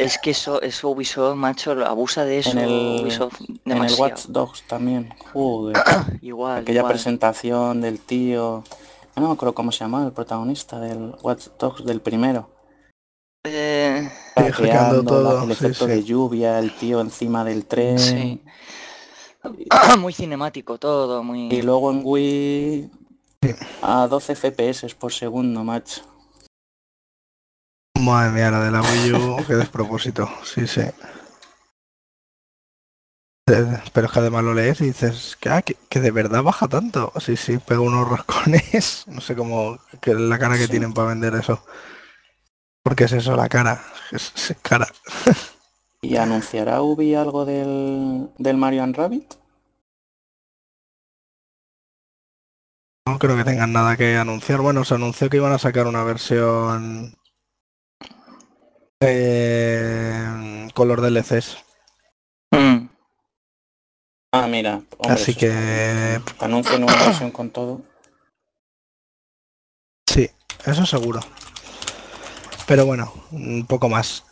[0.00, 2.52] Es que eso, eso Ubisoft, macho, abusa de eso.
[2.52, 3.92] en el, Ubisoft en el.
[3.98, 5.12] Watch Dogs también.
[5.32, 5.76] Joder.
[6.22, 6.92] Igual, Aquella igual.
[6.92, 8.64] presentación del tío.
[9.16, 12.48] No me acuerdo cómo se llamaba el protagonista del Watch Dogs del primero.
[13.44, 14.10] Eh,
[15.06, 15.90] todo, la- el sí, efecto sí.
[15.90, 17.98] de lluvia, el tío encima del tren.
[17.98, 18.42] sí.
[19.98, 21.48] muy cinemático todo, muy...
[21.52, 22.90] Y luego en Wii
[23.82, 26.02] a 12 FPS por segundo, macho.
[28.00, 30.28] Madre mía, la de la Wii U, qué despropósito.
[30.44, 30.82] Sí, sí.
[33.92, 36.68] Pero es que además lo lees y dices que, ah, que, que de verdad baja
[36.68, 37.12] tanto.
[37.20, 39.04] Sí, sí, pega unos rascones.
[39.08, 40.70] No sé cómo, que la cara que Sí.
[40.70, 41.62] tienen para vender eso.
[42.82, 43.82] Porque es eso, la cara.
[44.12, 44.86] Es, es cara.
[46.02, 49.34] ¿Y anunciará Ubi algo del, del Mario and Rabbit?
[53.06, 54.60] No creo que tengan nada que anunciar.
[54.62, 57.14] Bueno, se anunció que iban a sacar una versión
[59.00, 61.56] eh, con los DLCs.
[62.52, 62.86] Mm,
[64.32, 64.82] Ah, mira.
[64.98, 67.82] hombre, Así que anuncian una versión con todo.
[70.08, 70.30] sí,
[70.66, 71.20] eso seguro.
[72.66, 74.24] Pero bueno, un poco más.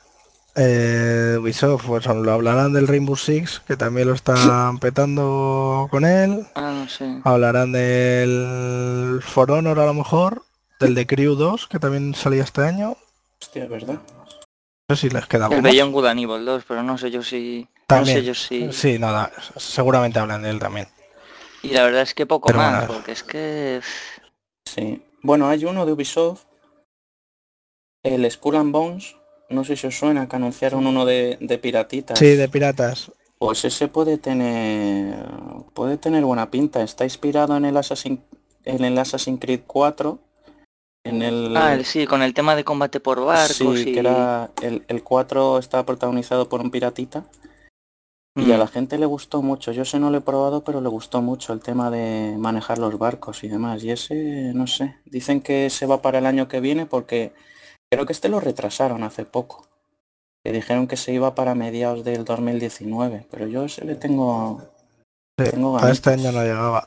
[0.55, 6.47] Eh, Ubisoft, pues lo hablarán del Rainbow Six, que también lo están petando con él.
[6.55, 7.21] Ah, no sé.
[7.25, 10.45] Hablarán del For Honor a lo mejor,
[10.81, 12.97] del de Crew 2, que también salía este año.
[13.41, 13.99] Hostia, ¿verdad?
[14.89, 15.73] No sé si les queda El algo más.
[15.73, 17.69] Beyond Good and Evil 2, pero no sé yo si...
[17.87, 18.17] También.
[18.17, 18.73] No sé yo si...
[18.73, 20.89] Sí, nada, seguramente hablan de él también.
[21.63, 22.95] Y la verdad es que poco Pero más, bueno.
[22.95, 23.81] porque es que...
[24.65, 25.03] Sí.
[25.23, 26.45] Bueno, hay uno de Ubisoft.
[28.03, 29.17] El Skull and Bones.
[29.51, 32.19] No sé si os suena que anunciaron uno de, de piratitas.
[32.19, 33.11] Sí, de piratas.
[33.39, 35.17] Pues ese puede tener
[35.73, 36.83] puede tener buena pinta.
[36.83, 38.23] Está inspirado en el Assassin
[38.65, 40.19] en el Assassin's Creed 4.
[41.09, 43.93] En el, Ah, el- sí, con el tema de combate por barcos sí, y...
[43.93, 47.25] que era el, el 4 está protagonizado por un piratita.
[48.37, 48.59] Y a Mm.
[48.61, 49.73] la gente le gustó mucho.
[49.73, 52.97] Yo ese no lo he probado, pero le gustó mucho el tema de manejar los
[52.97, 53.83] barcos y demás.
[53.83, 54.97] Y ese, no sé.
[55.07, 57.33] Dicen que se va para el año que viene porque
[57.91, 59.67] creo que este lo retrasaron hace poco.
[60.45, 63.27] Que dijeron que se iba para mediados del 2019.
[63.29, 64.63] Pero yo ese le tengo.
[65.41, 66.87] Sí, Tengo para este año no llegaba.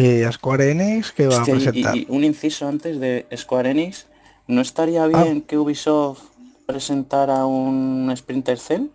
[0.00, 1.96] Y a Square Enix, que va a Hostia, presentar?
[1.96, 4.06] y, y un inciso antes de Square Enix.
[4.46, 6.22] ¿No estaría bien que Ubisoft
[6.66, 8.86] presentara un Sprinter Cell?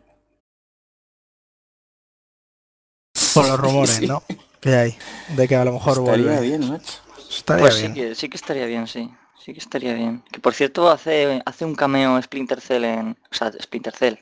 [3.33, 4.07] Por los rumores, Sí.
[4.07, 4.23] ¿no?
[4.59, 4.97] Que hay.
[5.35, 6.41] De que a lo mejor Estaría vuelve.
[6.41, 6.93] bien, macho.
[7.29, 9.11] Estaría Pues sí que, sí que estaría bien, sí.
[9.43, 10.23] Sí que estaría bien.
[10.31, 13.17] Que por cierto hace, hace un cameo Splinter Cell en...
[13.29, 14.15] O sea, Splinter Cell.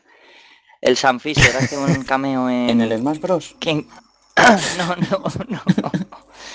[0.82, 2.72] El Sam Fisher hace un cameo en...
[2.72, 3.56] En el Smash Bros.
[3.60, 3.88] ¿Quién?
[4.78, 5.62] No, no, no.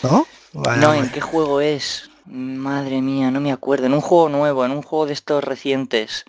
[0.03, 0.27] ¿No?
[0.53, 0.95] Vaya, No.
[0.95, 2.11] ¿en qué juego es?
[2.25, 3.87] Madre mía, no me acuerdo.
[3.87, 6.25] En un juego nuevo, en un juego de estos recientes.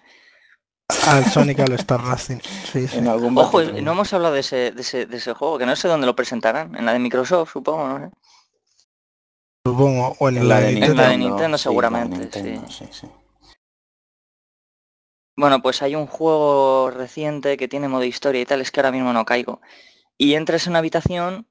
[1.05, 2.37] Al Sonic All Star Racing.
[2.71, 2.97] Sí, sí.
[2.97, 5.75] En algún Ojo, no hemos hablado de ese, de ese, de ese juego, que no
[5.75, 6.75] sé dónde lo presentarán.
[6.75, 8.11] En la de Microsoft, supongo, no sé.
[9.65, 10.15] Supongo.
[10.19, 11.09] O en, En la, la de de En la Nintendo.
[11.09, 13.07] de Nintendo sí, seguramente, Nintendo, sí, sí.
[15.35, 18.91] Bueno, pues hay un juego reciente que tiene modo historia y tal, es que ahora
[18.91, 19.61] mismo no caigo.
[20.17, 21.47] Y entras en una habitación,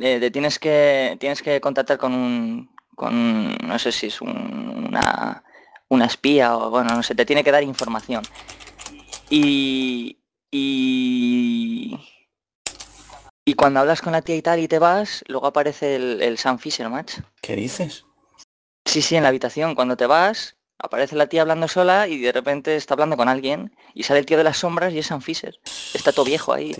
[0.00, 4.86] eh, te tienes que tienes que contactar con un con no sé si es un-
[4.88, 5.42] una
[5.88, 8.22] una espía o bueno, no sé, te tiene que dar información.
[9.30, 10.18] Y
[10.50, 11.98] y
[13.44, 16.38] y cuando hablas con la tía y tal y te vas, luego aparece el, el
[16.38, 17.14] Sam Fisher, match.
[17.40, 18.04] ¿Qué dices?
[18.84, 19.74] Sí, sí, en la habitación.
[19.74, 23.74] Cuando te vas, aparece la tía hablando sola y de repente está hablando con alguien
[23.94, 25.58] y sale el tío de las sombras y es Sam Fisher.
[25.94, 26.74] Está todo viejo ahí.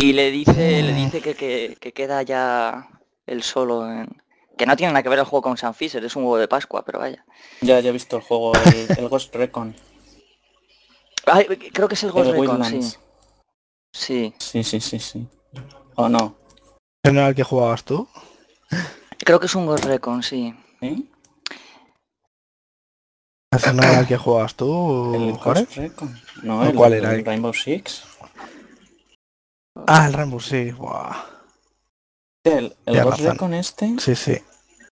[0.00, 2.88] Y le dice, le dice que, que- que queda ya
[3.26, 4.22] él solo en...
[4.56, 6.46] Que no tiene nada que ver el juego con Sam Fisher, es un huevo de
[6.46, 7.24] Pascua, pero vaya.
[7.62, 9.74] Ya, ya he visto el juego, el, el Ghost Recon.
[11.26, 12.74] Ay, creo que es el Ghost El Recon, sí.
[12.76, 12.98] Wildlands.
[13.92, 14.34] Sí.
[14.38, 15.26] Sí, sí, sí, sí.
[15.96, 16.36] ¿O no?
[17.02, 18.08] ¿Ese no era el que jugabas tú?
[19.18, 20.54] Creo que es un Ghost Recon, sí.
[20.80, 21.10] ¿Sí?
[23.50, 25.32] ¿Ese no era el que jugabas tú, El?
[25.38, 26.20] Ghost Recon.
[26.44, 27.20] No, ¿O el, cuál el era?
[27.24, 28.04] Rainbow Six.
[29.88, 30.70] Ah, el Rainbow, sí.
[30.72, 31.16] Buah.
[32.44, 33.20] El, el Ghost.
[33.20, 34.38] Recon este, Sí, sí.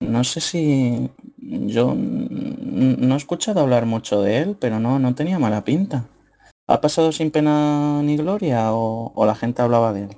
[0.00, 1.10] no sé si...
[1.36, 6.04] Yo no he escuchado hablar mucho de él, pero no, no tenía mala pinta.
[6.66, 10.16] ¿Ha pasado sin pena ni gloria o, o la gente hablaba de él?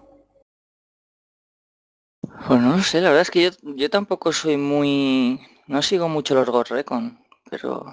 [2.48, 5.40] Pues no lo sé, la verdad es que yo, yo tampoco soy muy...
[5.66, 7.84] No sigo mucho los Ghost Recon, pero...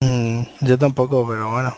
[0.00, 1.76] Mm, yo tampoco, pero bueno.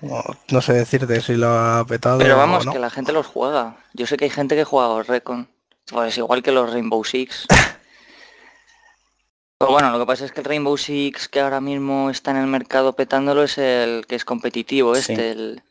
[0.00, 2.72] No, sé decirte si lo ha petado Pero o vamos, no.
[2.72, 3.76] que la gente los juega.
[3.94, 5.48] Yo sé que hay gente que juega Ghost Recon.
[5.86, 7.46] Pues igual que los Rainbow Six.
[9.58, 12.38] Pero bueno, lo que pasa es que el Rainbow Six que ahora mismo está en
[12.38, 15.12] el mercado petándolo es el que es competitivo, Sí.
[15.12, 15.62] este, el,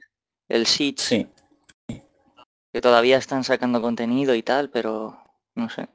[0.49, 1.27] el Siege, Sí.
[2.71, 5.19] que todavía están sacando contenido y tal, pero
[5.55, 5.87] no sé.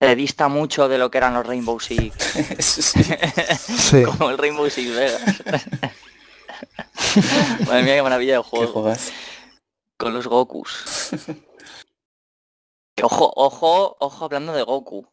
[0.00, 2.14] Se dista mucho de lo que eran los Rainbow Six.
[2.60, 4.02] Sí.
[4.04, 5.22] Como el Rainbow Six Vegas.
[7.66, 8.72] Madre mía, qué maravilla de ¿Qué juego.
[8.72, 9.12] juegas?
[9.96, 11.10] Con los Gokus.
[12.96, 15.06] Que Ojo, ojo, ojo hablando de Goku.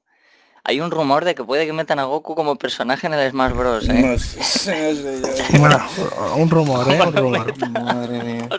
[0.64, 3.54] Hay un rumor de que puede que metan a Goku como personaje en el Smash
[3.54, 3.88] Bros.
[3.88, 3.94] ¿eh?
[3.94, 5.28] No sé, no sé yo.
[5.60, 5.80] Bueno,
[6.36, 7.02] un rumor, ¿eh?
[7.02, 7.70] Un rumor.
[7.70, 8.50] Madre mía.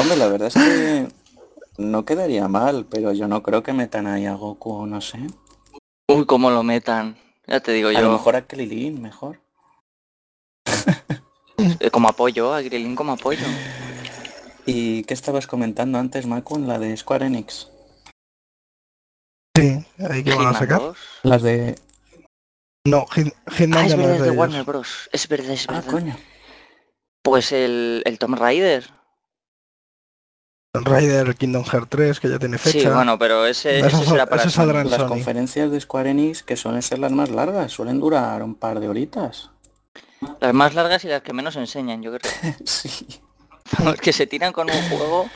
[0.00, 1.08] Hombre, la verdad es que
[1.78, 5.18] no quedaría mal, pero yo no creo que metan ahí a Goku, no sé.
[6.08, 7.16] Uy, cómo lo metan.
[7.46, 8.12] Ya te digo A lo yo.
[8.12, 9.40] mejor a Krilin, mejor.
[11.80, 13.46] Eh, Como apoyo, a Krilin como apoyo.
[14.66, 16.66] ¿Y qué estabas comentando antes, Macun?
[16.66, 17.70] La de Square Enix.
[19.56, 20.80] Sí, ahí que van a sacar.
[20.80, 20.98] 2.
[21.22, 21.76] Las de...
[22.86, 24.30] No, Hit- Hitman Ah, ya es verdad, es es de.
[24.30, 25.08] Warner Bros.
[25.12, 25.90] Es verdad, es Ah, verdad.
[25.90, 26.16] coño.
[27.22, 28.90] Pues el, el Tomb Raider.
[30.74, 32.78] Raider Kingdom Hearts 3, que ya tiene fecha.
[32.90, 34.56] Sí, bueno, pero ese, ese será para ese Sony.
[34.62, 35.08] saldrá en Las Sony.
[35.08, 38.88] conferencias de Square Enix, que suelen ser las más largas, suelen durar un par de
[38.88, 39.50] horitas.
[40.40, 42.32] Las más largas y las que menos enseñan, yo creo.
[42.64, 43.06] Sí.
[43.78, 45.28] Vamos, que se tiran con un juego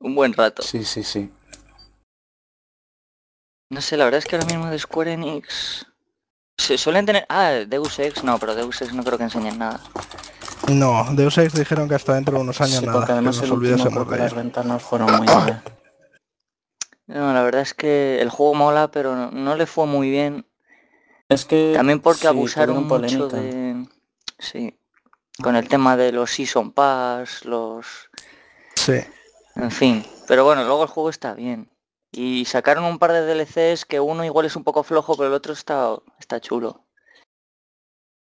[0.00, 0.62] un buen rato.
[0.62, 1.30] Sí, sí, sí.
[3.70, 5.86] No sé, la verdad es que ahora mismo de Square Enix...
[6.56, 7.26] Se suelen tener...
[7.28, 9.80] Ah, Deus Ex, no, pero Deus Ex no creo que enseñen nada.
[10.68, 12.98] No, Deus Ex dijeron que hasta dentro de unos años Sí, nada.
[12.98, 15.62] porque además que el nos último creo olvidásemos que de las no fueron muy allá.
[17.06, 20.46] No, la verdad es que el juego mola, pero no, no le fue muy bien.
[21.28, 21.72] Es que...
[21.74, 23.36] También porque sí, abusaron mucho polémica.
[23.36, 23.73] de...
[24.44, 24.78] Sí.
[25.42, 28.10] Con el tema de los Season Pass, los...
[28.76, 29.00] Sí.
[29.56, 30.04] En fin.
[30.28, 31.70] Pero bueno, luego el juego está bien.
[32.12, 35.34] Y sacaron un par de DLCs que uno igual es un poco flojo, pero el
[35.34, 36.84] otro está, está chulo.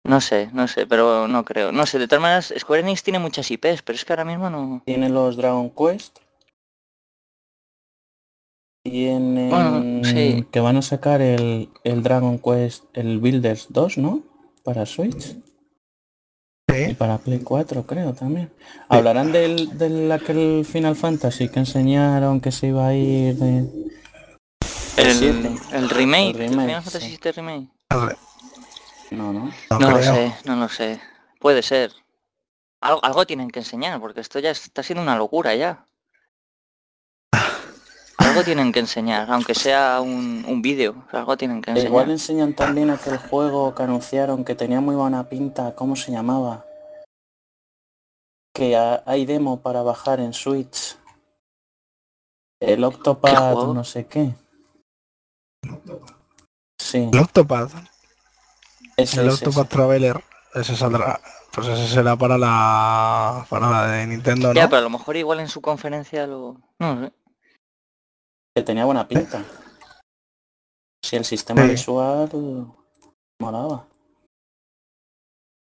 [0.04, 1.72] No sé, no sé, pero no creo.
[1.72, 4.50] No sé, de todas maneras, Square Enix tiene muchas IPs, pero es que ahora mismo
[4.50, 4.82] no...
[4.84, 6.18] Tiene los Dragon Quest.
[8.82, 10.46] Tienen Bueno, sí.
[10.50, 14.22] que van a sacar el, el Dragon Quest, el Builders 2, ¿no?
[14.64, 15.36] Para Switch
[16.88, 18.50] y para Play 4 creo también.
[18.88, 23.90] Hablarán del, del aquel Final Fantasy que enseñaron que se iba a ir de...
[24.96, 27.18] El, el remake, El remake, Final Fantasy sí.
[27.22, 27.68] VII remake.
[29.10, 29.50] No, no.
[29.70, 31.00] No, No lo sé, no lo sé.
[31.38, 31.92] Puede ser.
[32.80, 35.86] Algo, algo tienen que enseñar, porque esto ya está siendo una locura ya.
[38.20, 40.94] Algo tienen que enseñar, aunque sea un, un vídeo.
[41.12, 41.88] Algo tienen que enseñar.
[41.90, 46.64] igual enseñan también aquel juego que anunciaron que tenía muy buena pinta, ¿cómo se llamaba?
[48.54, 50.96] Que ha- hay demo para bajar en Switch.
[52.60, 54.34] El Octopad, no sé qué.
[56.78, 57.72] Sí, El Octopath.
[58.96, 60.22] ese El es Octopath Traveler.
[60.54, 61.20] Ese saldrá.
[61.52, 65.40] Pues ese será para la para la de Nintendo, Ya, pero a lo mejor igual
[65.40, 66.56] en su conferencia lo...
[66.78, 67.12] No sé.
[68.60, 69.42] Que tenía buena pinta.
[71.02, 71.70] Si el sistema Sí.
[71.70, 72.28] visual
[73.40, 73.86] molaba.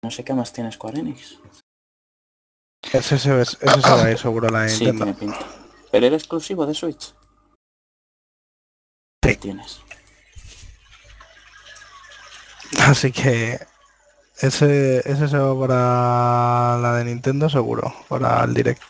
[0.03, 1.39] No sé qué más tiene Square Enix.
[2.93, 5.05] Ese, ese, ese será ahí seguro la Sí, Nintendo.
[5.05, 5.47] tiene pinta.
[5.91, 7.15] ¿Pero era exclusivo de Switch?
[9.25, 9.37] Sí.
[9.37, 9.81] Tienes.
[12.81, 13.59] Así que
[14.41, 18.83] ese, ese se va para la de Nintendo seguro, para el Direct.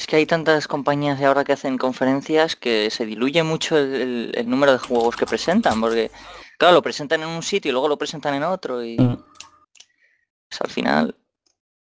[0.00, 3.94] Es que hay tantas compañías de ahora que hacen conferencias que se diluye mucho el,
[3.94, 6.10] el- el número de juegos que presentan, porque
[6.56, 9.16] claro, lo presentan en un sitio y luego lo presentan en otro y Mm.
[10.48, 11.14] pues, al final...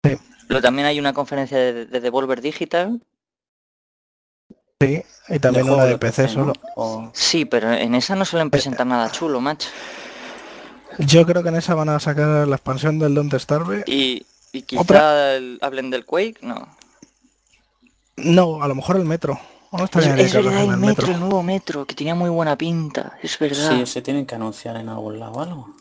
[0.03, 0.17] Sí.
[0.45, 3.01] Pero también hay una conferencia de, de Devolver Digital.
[4.81, 6.51] Sí, y también De una de PC solo.
[6.75, 9.69] O- Sí, pero en esa no suelen presentar nada chulo, macho.
[10.99, 13.85] Yo creo que en esa van a sacar la expansión del Don't Starve.
[13.87, 16.67] Y, y quizá el- hablen del Quake, no.
[18.23, 19.39] No, a lo mejor el metro.
[19.71, 23.17] No Es, es verdad, el del metro, el nuevo metro, que tenía muy buena pinta.
[23.23, 23.69] Es verdad.
[23.69, 25.73] Sí, ese tienen que anunciar en algún lado algo.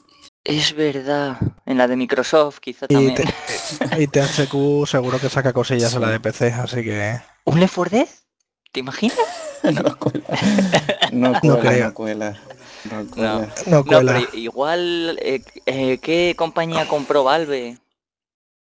[0.44, 1.38] Es verdad.
[1.66, 3.14] En la de Microsoft quizá Y, también.
[3.16, 7.20] te- y THQ seguro que saca cosillas en la de PC, así que...
[7.44, 8.08] ¿Un Left 4 Dead?
[8.70, 9.18] ¿Te imaginas?
[9.64, 10.24] no cuela.
[11.12, 11.86] No cuela, creo.
[11.88, 12.40] no cuela.
[12.84, 13.54] No cuela.
[13.66, 14.12] No No, cuela.
[14.20, 17.78] pero igual, eh, eh, ¿qué compañía compró Valve?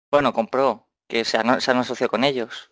[0.09, 2.71] Bueno, compró, que se han, se han asociado con ellos.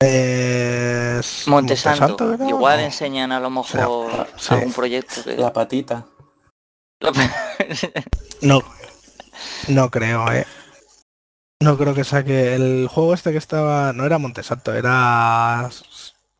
[0.00, 1.46] Es...
[1.46, 2.34] Montesanto.
[2.46, 2.84] igual ¿no?
[2.84, 4.54] enseñan a lo mejor sí.
[4.54, 5.36] algún proyecto que...
[5.36, 6.06] La patita.
[8.42, 8.62] No,
[9.68, 10.46] no creo, eh.
[11.62, 13.94] No creo que saque el juego este que estaba.
[13.94, 15.70] No era Montesanto, era.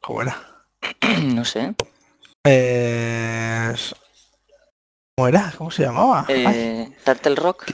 [0.00, 0.36] ¿Cómo era?
[1.22, 1.74] no sé.
[2.46, 3.74] Eh,
[5.16, 5.54] ¿Cómo era?
[5.56, 6.26] ¿Cómo se llamaba?
[6.28, 7.72] Eh, Turtle Rock.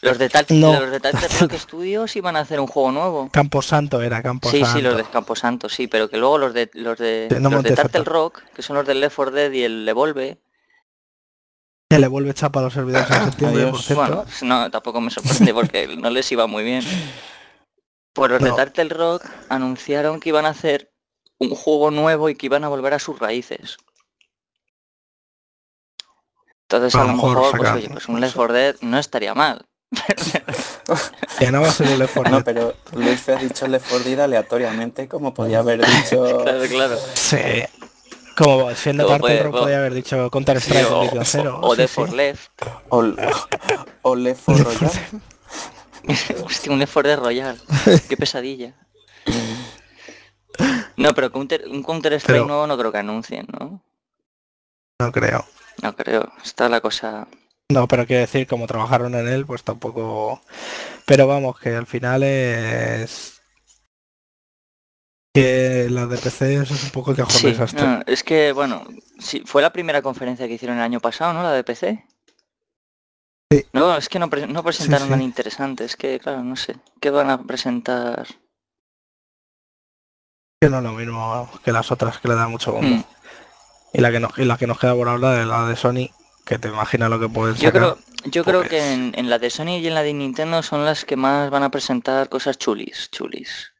[0.00, 0.78] Los de, Tar- No.
[0.78, 0.98] los de
[1.40, 3.28] Rock Studios iban a hacer un juego nuevo.
[3.32, 4.66] Camposanto era, Camposanto.
[4.66, 7.64] Sí, sí, los de Camposanto, sí, pero que luego los de los de, no los
[7.64, 7.74] de.
[7.74, 10.38] Turtle Rock, que son los del Left 4 Dead y el Evolve,
[11.90, 14.04] Que le vuelve chapa a los servidores en septiembre, por cierto.
[14.04, 16.84] bueno, no, tampoco me sorprende porque no les iba muy bien.
[18.12, 18.54] Pues los No.
[18.56, 20.92] de Turtle Rock anunciaron que iban a hacer
[21.38, 23.78] un juego nuevo y que iban a volver a sus raíces.
[26.62, 29.34] Entonces A a lo mejor mejor, pues, oye, pues un Left 4 Dead no estaría
[29.34, 29.66] mal.
[31.38, 34.08] Que no va a ser el Left 4 No, pero Luis ha dicho Left 4
[34.10, 36.38] Dead aleatoriamente, como podía haber dicho...
[36.44, 36.98] claro, claro.
[37.14, 37.38] Sí.
[38.36, 41.60] Como siendo Como Turtle puede- o- podía haber dicho Counter Strike Sí, o, cero.
[41.62, 41.94] o sí, de sí.
[41.94, 42.50] for Left.
[42.90, 43.04] O,
[44.02, 44.90] o Left 4 Royal.
[46.44, 47.60] Hostia, un Left 4 Dead Royal.
[48.08, 48.74] Qué pesadilla.
[50.96, 53.82] No, pero Counter, un Counter Strike Pero- nuevo no creo que anuncien, ¿no?
[55.00, 55.44] No creo.
[55.82, 56.32] No creo.
[56.44, 57.28] Está la cosa...
[57.70, 60.40] No, pero quiero decir, como trabajaron en él, pues tampoco.
[61.04, 63.40] Pero vamos, que al final es.
[65.34, 67.86] Que la de PC eso es un poco que Sí, desastre.
[67.86, 68.84] no, es que, bueno,
[69.18, 71.42] sí, fue la primera conferencia que hicieron el año pasado, ¿no?
[71.42, 72.04] La de PC.
[73.52, 73.64] Sí.
[73.72, 75.84] No, es que no, pre- no presentaron nada interesante.
[75.84, 76.76] Es que, claro, no sé.
[77.00, 78.26] ¿Qué van a presentar?
[80.60, 82.88] Que no es lo mismo que las otras que le dan mucho bombo.
[82.96, 83.04] Mm.
[83.92, 86.10] Y la que nos, y la que nos queda por hablar es la de Sony,
[86.48, 87.72] que te imaginas lo que pueden Yo sacar.
[87.82, 90.62] creo, yo creo Pues- que en, en la de Sony y en la de Nintendo
[90.62, 93.72] son las que más van a presentar cosas chulis, chulis.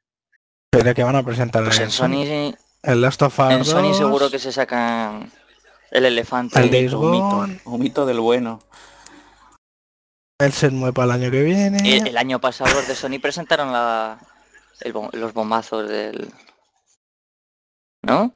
[0.70, 3.88] Pero que van a presentar Pues en en Sony, el Last of Us en Sony
[3.88, 5.32] 2, seguro que se sacan
[5.90, 6.60] el elefante.
[6.60, 7.58] El Days Gone.
[7.64, 8.60] un mito del bueno.
[10.40, 11.78] el Shenmue para el año que viene.
[11.96, 14.18] El, el año pasado los de Sony presentaron la,
[14.82, 16.30] el los bombazos del...
[18.02, 18.34] ¿No?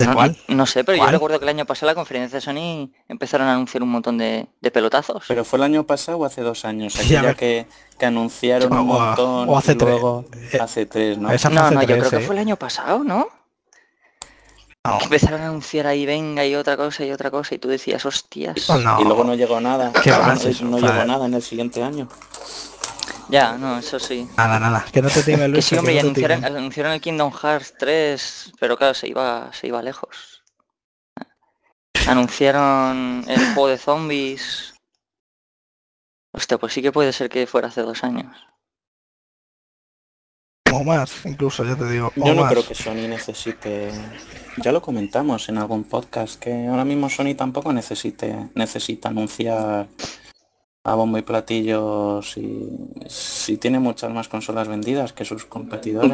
[0.00, 0.34] ¿De no, cuál?
[0.48, 3.52] No sé, pero yo recuerdo que el año pasado la conferencia de Sony empezaron a
[3.52, 5.24] anunciar un montón de, de pelotazos.
[5.28, 7.66] Pero fue el año pasado o hace dos años, aquella que,
[7.98, 9.90] que anunciaron un montón o hace y tres.
[9.90, 11.30] luego Eh, hace tres, ¿no?
[11.30, 12.20] Esa no, no, yo creo que ¿eh?
[12.20, 13.28] fue el año pasado, ¿no?
[14.84, 14.96] No.
[14.96, 18.06] Que empezaron a anunciar ahí, venga, y otra cosa, y otra cosa, y tú decías,
[18.06, 18.70] hostias.
[18.70, 19.02] Oh, no.
[19.02, 19.92] Y luego no llegó nada.
[20.02, 22.08] Qué no, no llegó nada en el siguiente año.
[23.30, 24.28] Ya, no, eso sí.
[24.36, 24.84] Nada, nada.
[24.92, 25.64] Que no te Que Luis.
[25.64, 29.52] sí, hombre, y que no anunciaron, anunciaron el Kingdom Hearts 3, pero claro, se iba,
[29.52, 30.42] se iba lejos.
[32.08, 34.74] Anunciaron el juego de zombies.
[36.32, 38.36] Hostia, pues sí que puede ser que fuera hace dos años.
[40.72, 42.12] O más, incluso, ya te digo.
[42.16, 42.52] o Yo no más.
[42.52, 43.90] creo que Sony necesite.
[44.58, 49.88] Ya lo comentamos en algún podcast que ahora mismo Sony tampoco necesite necesita anunciar
[50.90, 52.68] a bombo y platillo si,
[53.06, 56.12] si tiene muchas más consolas vendidas que sus competidores.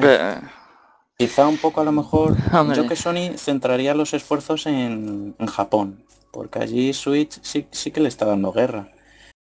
[1.17, 2.77] Quizá un poco a lo mejor Hombre.
[2.77, 8.01] yo que Sony centraría los esfuerzos en, en Japón, porque allí Switch sí, sí que
[8.01, 8.93] le está dando guerra.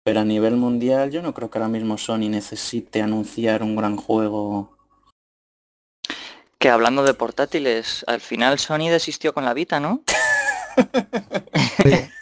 [0.03, 3.97] Pero a nivel mundial yo no creo que ahora mismo Sony necesite anunciar un gran
[3.97, 4.75] juego.
[6.57, 10.01] que hablando de portátiles, al final Sony desistió con la Vita, ¿no?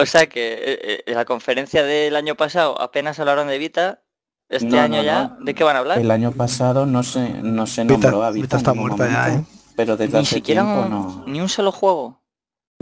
[0.00, 4.02] o sea que eh, eh, la conferencia del año pasado apenas hablaron de Vita.
[4.48, 5.44] Este No, año no, ya, no.
[5.44, 5.98] ¿de qué van a hablar?
[5.98, 9.08] El año pasado no se, no se Vita- nombró a Vita, Vita en está muerta
[9.08, 11.24] ya, momento, pero desde Ni hace siquiera tiempo un- no.
[11.26, 12.20] ni un solo juego.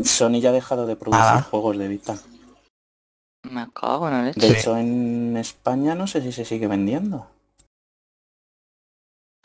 [0.03, 1.43] Sony ya ha dejado de producir Nada.
[1.43, 2.17] juegos de Vita.
[3.51, 4.41] Me cago en la leche.
[4.41, 4.61] De Sí.
[4.61, 7.29] hecho en España no sé si se sigue vendiendo.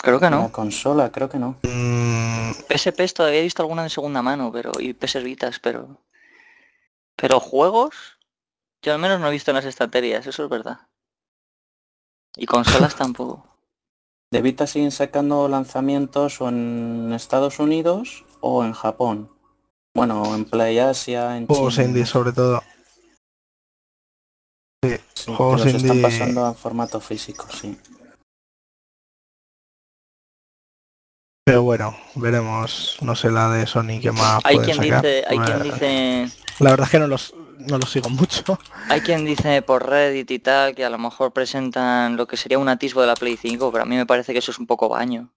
[0.02, 0.52] Creo que La no.
[0.52, 1.56] consola creo que no.
[1.64, 5.98] Mm, PSPs todavía he visto alguna de segunda mano, pero y PS Vitas, pero
[7.20, 8.20] pero juegos
[8.82, 10.88] yo al menos no he visto en las estanterías, eso es verdad.
[12.36, 13.46] Y consolas tampoco.
[14.32, 19.32] De Vita siguen sacando lanzamientos o en Estados Unidos o en Japón.
[19.96, 21.88] Bueno, en Play Asia, en juegos China.
[21.88, 22.62] indie sobre todo.
[24.84, 24.96] Sí,
[25.36, 27.78] juegos están pasando a formato físico, sí.
[31.44, 32.98] Pero bueno, veremos.
[33.02, 35.04] No sé la de Sony que más Hay pueden quien sacar.
[35.04, 37.34] dice, hay quien dice La verdad es que no los.
[37.58, 38.60] no lo sigo mucho.
[38.90, 42.60] Hay quien dice por Reddit y tal que a lo mejor presentan lo que sería
[42.60, 44.68] un atisbo de la Play 5, pero a mí me parece que eso es un
[44.68, 45.30] poco baño.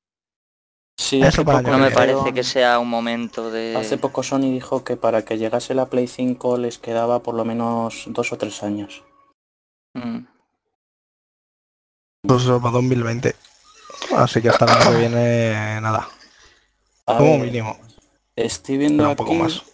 [0.96, 3.74] Sí, Eso para poco No me parece que sea un momento de...
[3.76, 7.44] Hace poco Sony dijo que para que llegase la Play 5 les quedaba por lo
[7.44, 9.02] menos dos o tres años.
[9.94, 10.26] Mm.
[12.22, 13.34] Pues para 2020.
[14.16, 16.08] Así que hasta el año que viene nada.
[17.06, 17.78] A Como ver, mínimo.
[18.36, 19.71] Estoy viendo un poco aquí más.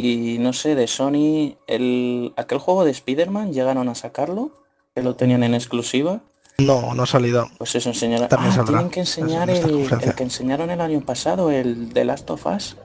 [0.00, 4.50] Y no sé, de Sony, el, aquel juego de Spider-Man llegaron a sacarlo,
[4.94, 6.20] que lo tenían en exclusiva.
[6.58, 7.48] No, no ha salido.
[7.58, 8.28] Pues eso enseñará.
[8.28, 8.78] También Ah, saldrá.
[8.78, 12.76] tienen que enseñar en el, que enseñaron el año pasado, el de Last of Us.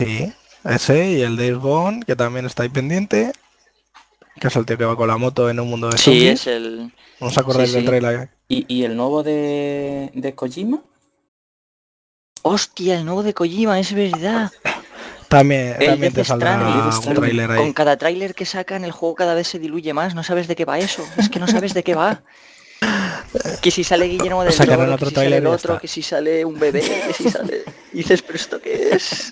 [0.00, 0.32] Sí,
[0.64, 3.32] ese y el Days Gone, que también está ahí pendiente.
[4.40, 6.40] Que es el tío que va con la moto en un mundo de Sí, zombies.
[6.40, 6.92] es el...
[7.20, 7.88] ¿No os acordáis sí, del sí.
[7.88, 8.30] trailer?
[8.48, 10.82] Y, y el nuevo de, de Kojima.
[12.42, 14.50] Hostia, el nuevo de Kojima, es verdad.
[15.38, 16.74] También, El también Death te saldrá Stranding.
[16.76, 17.22] Death un Stranding.
[17.22, 17.58] trailer ahí.
[17.58, 20.14] Con cada tráiler que sacan, el juego cada vez se diluye más.
[20.14, 21.06] No sabes de qué va eso.
[21.16, 22.22] Es que no sabes de qué va.
[23.62, 26.44] Que si sale Guillermo del Toro, otro que si sale el otro, que si sale
[26.44, 27.64] un bebé, que si sale...
[27.92, 29.30] Y dices, pero ¿esto qué es?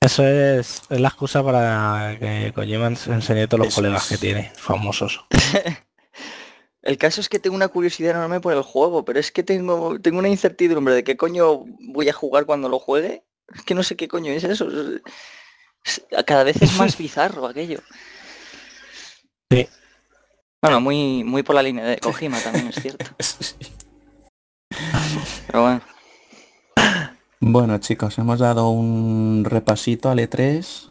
[0.00, 4.52] Eso es, es la excusa para que Kojima ens- enseñe todos los colegas que tiene,
[4.56, 5.24] famosos.
[6.86, 9.98] El caso es que tengo una curiosidad enorme por el juego, pero es que tengo,
[10.00, 13.24] tengo una incertidumbre de qué coño voy a jugar cuando lo juegue.
[13.52, 14.68] Es que no sé qué coño es eso.
[14.70, 15.02] Es-
[15.84, 17.80] es- Cada vez es más bizarro aquello.
[19.50, 19.68] Sí.
[20.62, 23.04] Bueno, muy, muy por la línea de Kojima también, es cierto.
[25.46, 25.80] Pero bueno.
[27.40, 30.90] Bueno chicos, hemos dado un repasito al E3.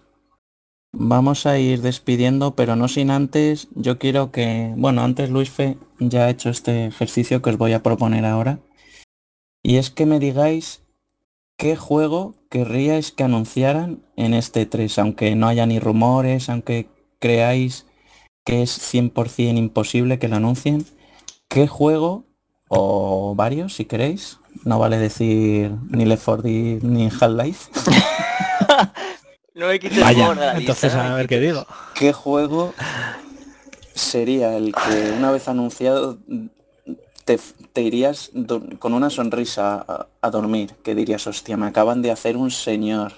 [0.97, 3.67] Vamos a ir despidiendo, pero no sin antes.
[3.75, 7.73] Yo quiero que, bueno, antes Luis Fe ya ha hecho este ejercicio que os voy
[7.73, 8.59] a proponer ahora.
[9.61, 10.83] Y es que me digáis
[11.57, 16.87] qué juego querríais que anunciaran en este E3, aunque no haya ni rumores, aunque
[17.19, 17.85] creáis
[18.45, 20.85] que es 100% imposible que lo anuncien.
[21.49, 22.23] ¿Qué juego,
[22.69, 27.69] o varios si queréis, no vale decir ni Left 4 Dead ni Half-Life.
[29.55, 31.65] No me quites Vaya, humor de la entonces lista, a ver qué digo.
[31.93, 32.73] ¿Qué juego
[33.93, 36.17] sería el que una vez anunciado
[37.23, 37.39] te,
[37.71, 38.31] te irías
[38.79, 40.75] con una sonrisa a, a dormir?
[40.83, 43.13] Que dirías, hostia, me acaban de hacer un señor.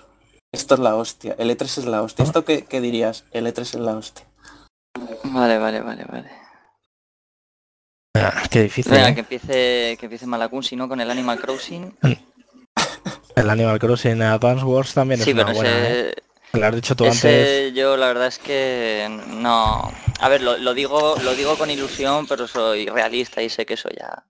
[0.51, 1.35] Esto es la hostia.
[1.39, 2.23] El E3 es la hostia.
[2.23, 3.25] ¿Esto qué, qué dirías?
[3.31, 4.25] El E3 es la hostia.
[5.23, 6.31] Vale, vale, vale, vale.
[8.15, 9.13] Ah, Qué difícil, Venga, ¿eh?
[9.15, 11.97] que empiece, que empiece Malakun, si no con el Animal Crossing.
[13.35, 16.13] El Animal Crossing Advance Wars también Sí, es una pero buena, ese, ¿eh?
[16.53, 17.73] Lo has dicho tú ese antes.
[17.73, 19.91] yo la verdad es que no.
[20.19, 23.75] A ver, lo, lo digo, lo digo con ilusión, pero soy realista y sé que
[23.75, 24.23] eso ya.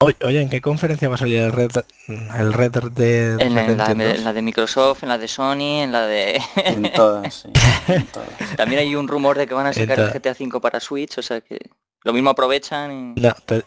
[0.00, 1.72] Oye, ¿en qué conferencia va a salir el Red,
[2.06, 3.88] el Red de, En, la, de, 2?
[4.18, 6.40] en la de Microsoft, en la de Sony, en la de.
[6.54, 7.48] En todas, sí.
[7.88, 8.28] En todas.
[8.56, 11.22] También hay un rumor de que van a sacar el GTA V para Switch, o
[11.22, 11.58] sea que
[12.04, 13.20] lo mismo aprovechan y.
[13.20, 13.64] No, te,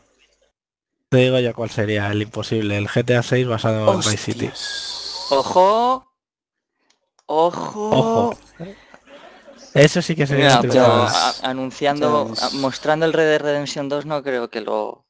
[1.10, 2.78] te digo ya cuál sería el imposible.
[2.78, 4.50] El GTA 6 basado en Vice City.
[5.32, 6.11] ¡Ojo!
[7.34, 7.90] ¡Ojo!
[7.92, 8.36] Ojo.
[9.74, 13.26] Eso sí que sería Mira, una pero ya a- anunciando, ya a- mostrando el Red
[13.26, 15.06] Dead Redemption 2 no creo que lo...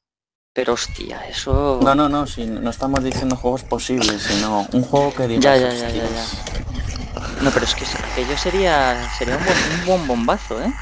[0.54, 1.80] Pero hostia, eso...
[1.82, 5.56] No, no, no, si no estamos diciendo juegos posibles, sino un juego que digas, Ya,
[5.56, 7.42] ya, ya, ya, "Hostias".
[7.42, 10.72] No, pero es que aquello sería, sería un buen, un buen bombazo, ¿eh?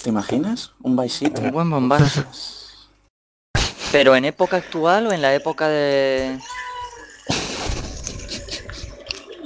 [0.00, 0.70] ¿Te imaginas?
[0.80, 1.40] Un Vice City.
[1.42, 2.22] Un buen bombazo.
[3.90, 6.38] Pero en época actual o en la época de...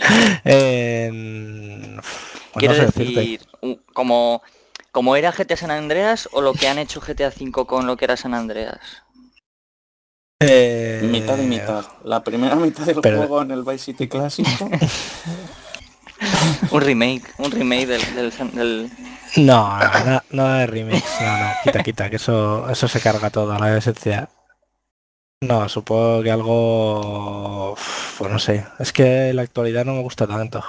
[0.45, 1.97] En-
[2.53, 3.21] pues Quiero no sé decirte.
[3.21, 3.47] decir,
[3.95, 4.43] como,
[4.91, 8.05] como era GTA San Andreas o lo que han hecho GTA V con lo que
[8.05, 8.79] era San Andreas.
[10.41, 11.85] Eh, Mitad y mitad.
[12.05, 14.51] La primera mitad del pero- juego en el Vice City clásico.
[16.71, 18.15] Un remake, un remake del...
[18.15, 18.91] del, del-
[19.37, 21.03] No, nada, nada de remix.
[21.21, 24.29] No, no, quita, quita, que eso, eso se carga todo, la esencia.
[25.43, 27.77] No, supongo que algo...
[28.19, 28.65] Pues no sé.
[28.79, 30.63] Es que la actualidad no me gusta tanto.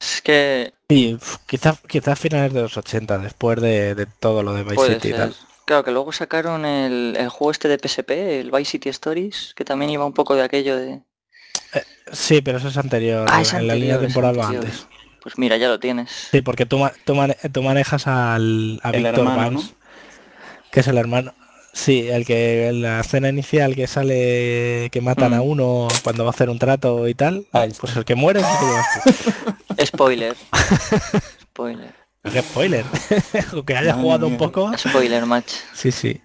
[0.00, 4.54] Es que Y uf, quizás quizás finales de los 80, después de, de todo lo
[4.54, 5.20] de Vice Puede City y ser.
[5.20, 5.34] tal.
[5.66, 9.64] Claro, que luego sacaron el, el juego este de PSP, el Vice City Stories, que
[9.64, 11.00] también iba un poco de aquello de...
[12.12, 14.86] Sí, pero eso es anterior, Ah, es en la línea temporal va antes.
[15.22, 16.10] Pues mira, ya lo tienes.
[16.32, 19.74] Sí, porque tú, tú, mane- tú manejas al, a El hermano, Vance,
[20.72, 21.34] que es el hermano.
[21.72, 25.48] Sí, el que en la escena inicial que sale que matan a Mm.
[25.48, 27.80] uno cuando va a hacer un trato y tal, Ahí está.
[27.82, 28.40] pues el que muere
[29.78, 29.88] es.
[29.88, 30.36] Spoiler.
[31.52, 31.94] Spoiler.
[32.24, 32.84] Qué spoiler.
[33.66, 34.76] que haya Madre jugado un poco.
[34.76, 35.52] Spoiler match.
[35.72, 36.20] Sí, sí.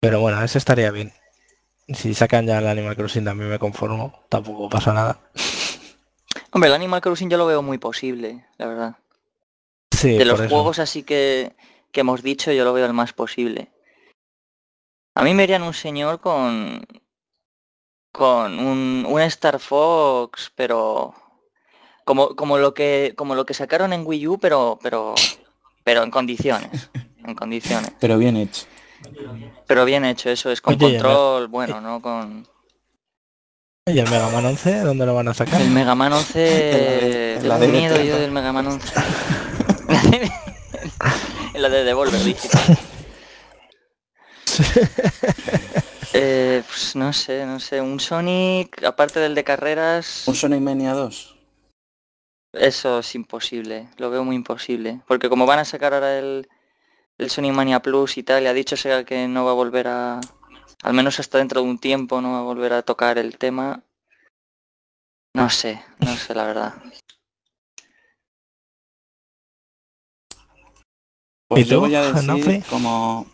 [0.00, 1.12] Pero bueno, ese estaría bien.
[1.94, 5.20] Si sacan ya el Animal Crossing también me conformo, tampoco pasa nada.
[6.50, 8.96] Hombre, el Animal Crossing yo lo veo muy posible, la verdad.
[9.96, 10.54] Sí, de los por eso.
[10.54, 11.54] juegos así que,
[11.92, 13.70] que hemos dicho, yo lo veo el más posible.
[15.14, 16.86] A mí me irían un señor con
[18.12, 21.14] con un, un Star Fox, pero
[22.04, 25.14] como, como lo que como lo que sacaron en Wii U, pero pero
[25.84, 26.90] pero en condiciones,
[27.24, 27.92] en condiciones.
[28.00, 28.66] Pero bien hecho.
[29.66, 32.46] Pero bien hecho, eso es con Oye, control, bueno, no con
[33.88, 35.60] ¿Y el Mega Man 11 dónde lo van a sacar?
[35.60, 37.78] el Mega Man 11 En la- en la tengo DD30.
[37.80, 38.88] miedo yo del Mega Man 11.
[41.56, 42.78] en la de Devolver Digital.
[46.18, 50.94] Eh, pues no sé, no sé, un Sonic, aparte del de carreras, Un Sonic Mania
[50.94, 51.36] 2.
[52.54, 55.02] eso es imposible, lo veo muy imposible.
[55.06, 56.48] Porque como van a sacar ahora el,
[57.18, 59.88] el Sonic Mania Plus y tal, y ha dicho Sega que no va a volver
[59.88, 60.20] a,
[60.82, 63.82] al menos hasta dentro de un tiempo, no va a volver a tocar el tema.
[65.34, 66.74] No sé, no sé la verdad.
[71.48, 73.26] Pues ¿Y yo tú, voy a decir, como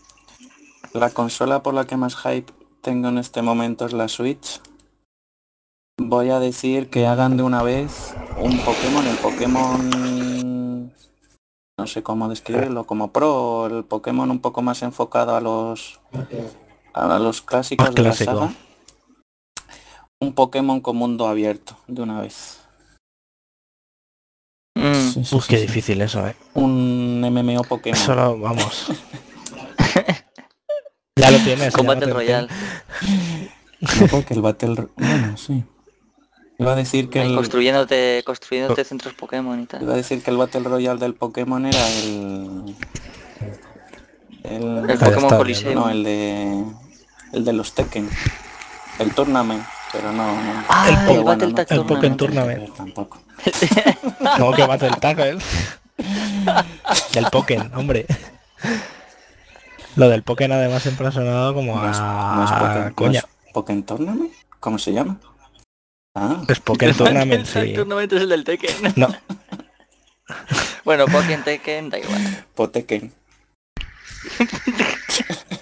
[0.93, 2.53] la consola por la que más hype
[2.83, 4.61] tengo en este momento es la Switch,
[5.99, 10.93] voy a decir que hagan de una vez un Pokémon, el Pokémon,
[11.79, 16.01] no sé cómo describirlo, como Pro, el Pokémon un poco más enfocado a los
[16.93, 18.53] a los clásicos Más de la saga.
[20.21, 22.62] Un Pokémon con mundo abierto, de una vez.
[24.75, 25.63] Mm, Sí, sí, Uf, qué sí.
[25.63, 26.35] difícil eso, eh.
[26.55, 27.99] Un MMO Pokémon.
[27.99, 28.87] Solo, vamos.
[31.17, 31.75] ya lo tienes.
[31.75, 32.15] con Battle tienes.
[32.15, 32.49] Royale.
[34.01, 34.89] No, porque el Battle...
[34.97, 35.63] Bueno, sí.
[36.59, 39.83] Iba a decir que el, construyéndote, construyéndote centros Pokémon y tal.
[39.83, 42.77] iba a decir que el Battle Royale del Pokémon era el...
[44.45, 45.75] El, Pokémon Coliseum.
[45.75, 46.65] no, el de...
[47.33, 48.09] El de los Tekken.
[48.99, 49.65] El Tournament.
[49.93, 50.25] Pero no...
[50.43, 50.65] no.
[50.69, 51.89] Ah, El el, Pokémon- Battle Tag el Tournament.
[51.89, 52.75] Pokémon Tournament.
[52.77, 53.21] Tampoco.
[54.39, 55.37] No, que Battle Tag, ¿eh?
[57.13, 58.07] Del Pokémon, hombre.
[59.97, 62.95] Lo del Pokémon además siempre ha sonado como No es, a no es Pokémon, no
[62.95, 63.19] coña.
[63.21, 64.33] es Pokémon Tournament.
[64.61, 65.19] ¿Cómo se llama?
[66.15, 67.75] Ah, Es Pokémon Tournament, El sí.
[67.75, 68.93] Tournament es el del Tekken.
[68.97, 69.09] No,
[70.85, 72.45] Bueno, Pokémon Tekken, da igual.
[72.55, 73.13] Potekken.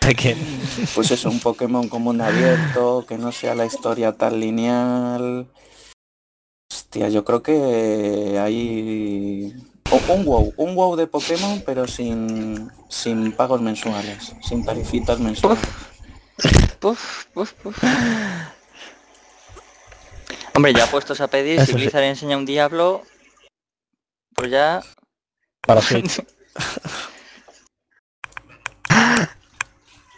[0.94, 5.46] Pues eso, un Pokémon con mundo abierto, que no sea la historia tan lineal.
[6.70, 9.54] Hostia, yo creo que hay
[10.08, 15.62] un WoW, un WoW de Pokémon, pero sin sin pagos mensuales, sin tarifitas mensuales.
[16.80, 17.84] Puf, puf, puf.
[20.54, 21.78] Hombre, ya puestos a pedir, si Eso sí.
[21.78, 23.02] Blizzard enseña un Diablo,
[24.34, 24.82] pues ya...
[25.62, 26.22] Para Switch.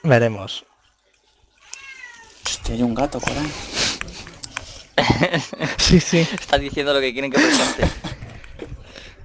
[0.02, 0.64] Veremos.
[2.44, 3.52] Hostia, hay un gato por ahí.
[5.78, 6.18] Sí, sí.
[6.18, 7.88] Está diciendo lo que quieren que presente.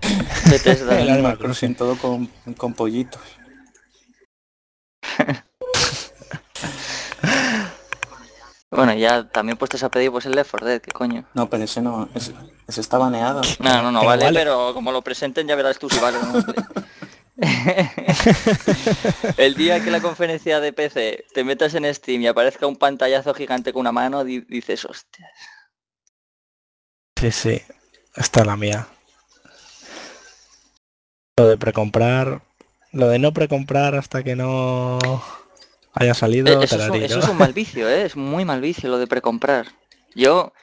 [0.49, 0.99] Bethesda.
[0.99, 2.27] El Animal Crossing todo con,
[2.57, 3.21] con pollitos.
[8.69, 11.23] Bueno, ya también puestos a pedir pues el Left 4 Dead, ¿qué coño?
[11.33, 12.33] No, pero ese no, ese,
[12.67, 13.41] ese está baneado.
[13.59, 14.39] No, no, no, vale, vale.
[14.39, 16.53] pero como lo presenten ya verás tú si vale o no vale.
[19.37, 23.33] El día que la conferencia de PC te metas en Steam y aparezca un pantallazo
[23.33, 25.29] gigante con una mano, di- dices, hostia.
[27.19, 27.61] Sí, sí.
[28.15, 28.87] Esta es la mía.
[31.37, 32.41] Lo de precomprar.
[32.91, 34.97] Lo de no precomprar hasta que no
[35.93, 36.61] haya salido.
[36.61, 37.23] Eh, Eso es, un, eso ¿no?
[37.25, 38.05] es un mal vicio, ¿eh?
[38.05, 39.67] es muy mal vicio lo de precomprar.
[40.15, 40.53] Yo,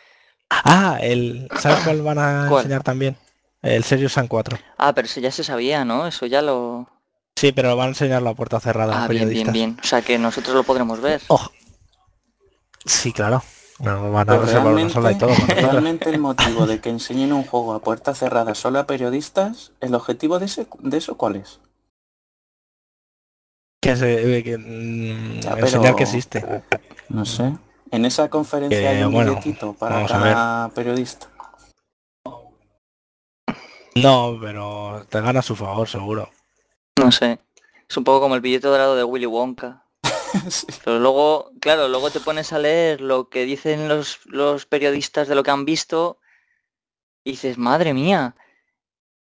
[0.50, 1.48] Ah, el.
[1.60, 2.62] ¿Sabes cuál van a ¿Cuál?
[2.62, 3.16] enseñar también?
[3.64, 4.58] El Serious Sam 4.
[4.78, 6.06] ah, pero eso ya se sabía, ¿no?
[6.06, 6.86] Eso ya lo...
[7.36, 9.04] Sí, pero lo van a enseñar la puerta cerrada.
[9.04, 9.76] Ah, bien, bien, bien.
[9.82, 11.20] O sea que nosotros lo podremos ver.
[11.28, 11.50] Oh.
[12.84, 13.42] Sí, claro.
[13.80, 15.34] Nos van a Pero reservar una realmente, sola y todo.
[15.48, 19.94] realmente el motivo de que enseñen un juego a puerta cerrada solo a periodistas, ¿el
[19.96, 21.60] objetivo de, ese, de eso cuál es?
[23.80, 26.62] que se, que, mm, Ya, enseñar pero- que existe.
[27.08, 27.52] No sé.
[27.90, 31.28] En esa conferencia Que, hay un bueno, billetito para cada periodista.
[33.96, 36.30] No, pero te gana a su favor, seguro.
[36.98, 37.38] No sé.
[37.88, 39.82] Es un poco como el billete dorado de Willy Wonka.
[40.48, 40.66] Sí.
[40.84, 45.36] Pero luego, claro, luego te pones a leer lo que dicen los, los periodistas de
[45.36, 46.18] lo que han visto
[47.22, 48.34] y dices, madre mía.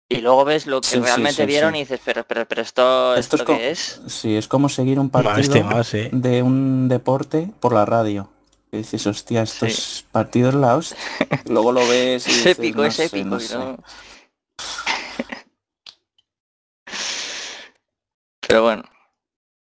[0.08, 3.16] Y luego ves lo que Sí, realmente sí, vieron y dices, pero, pero, pero esto,
[3.16, 4.00] Esto ¿esto, es co- qué es?
[4.06, 6.08] Sí, es como seguir un partido estimado, sí.
[6.12, 8.28] de un deporte por la radio.
[8.70, 10.96] Y dices, hostia, estos partidos la hostia.
[11.46, 13.26] Luego lo ves y Es épico, no es sé, épico.
[13.26, 13.56] no sé.
[18.40, 18.82] Pero bueno.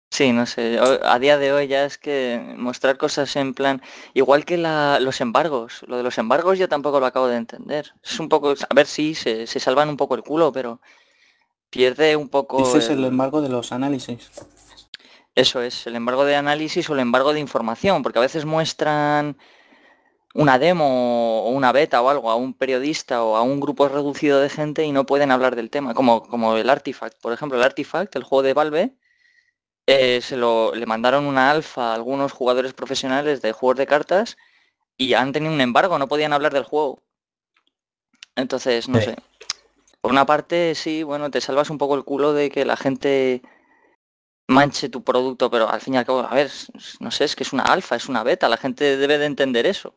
[0.09, 0.77] Sí, no sé.
[1.03, 3.81] A día de hoy ya es que mostrar cosas en plan.
[4.13, 5.83] Igual que los embargos.
[5.87, 7.93] Lo de los embargos yo tampoco lo acabo de entender.
[8.03, 8.53] Es un poco.
[8.69, 10.81] A ver si se, salvan un poco el culo, pero
[11.69, 12.61] pierde un poco.
[12.61, 14.29] Ese es el embargo de los análisis.
[15.33, 19.37] Eso es, el embargo de análisis o el embargo de información, porque a veces muestran
[20.33, 24.39] una demo o una beta o algo a un periodista o a un grupo reducido
[24.39, 27.19] de gente y no pueden hablar del tema, como, como el Artifact.
[27.21, 28.95] Por ejemplo, el Artifact, el juego de Valve,
[29.87, 34.37] eh, se lo, le mandaron una alfa a algunos jugadores profesionales de juegos de cartas
[34.97, 37.01] y han tenido un embargo, no podían hablar del juego.
[38.35, 39.15] Entonces, no sé.
[39.99, 43.41] Por una parte, sí, bueno, te salvas un poco el culo de que la gente
[44.47, 46.51] manche tu producto, pero al fin y al cabo, a ver,
[46.99, 49.65] no sé, es que es una alfa, es una beta, la gente debe de entender
[49.65, 49.93] eso.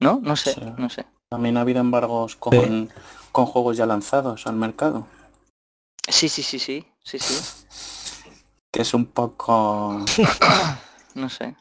[0.00, 0.20] ¿No?
[0.22, 1.06] No sé, no sé.
[1.28, 2.90] También ha habido embargos con,
[3.32, 5.06] con juegos ya lanzados al mercado.
[6.08, 7.34] Sí, sí, sí, sí, sí, sí.
[8.70, 10.04] Que es un poco...
[11.14, 11.56] no sé.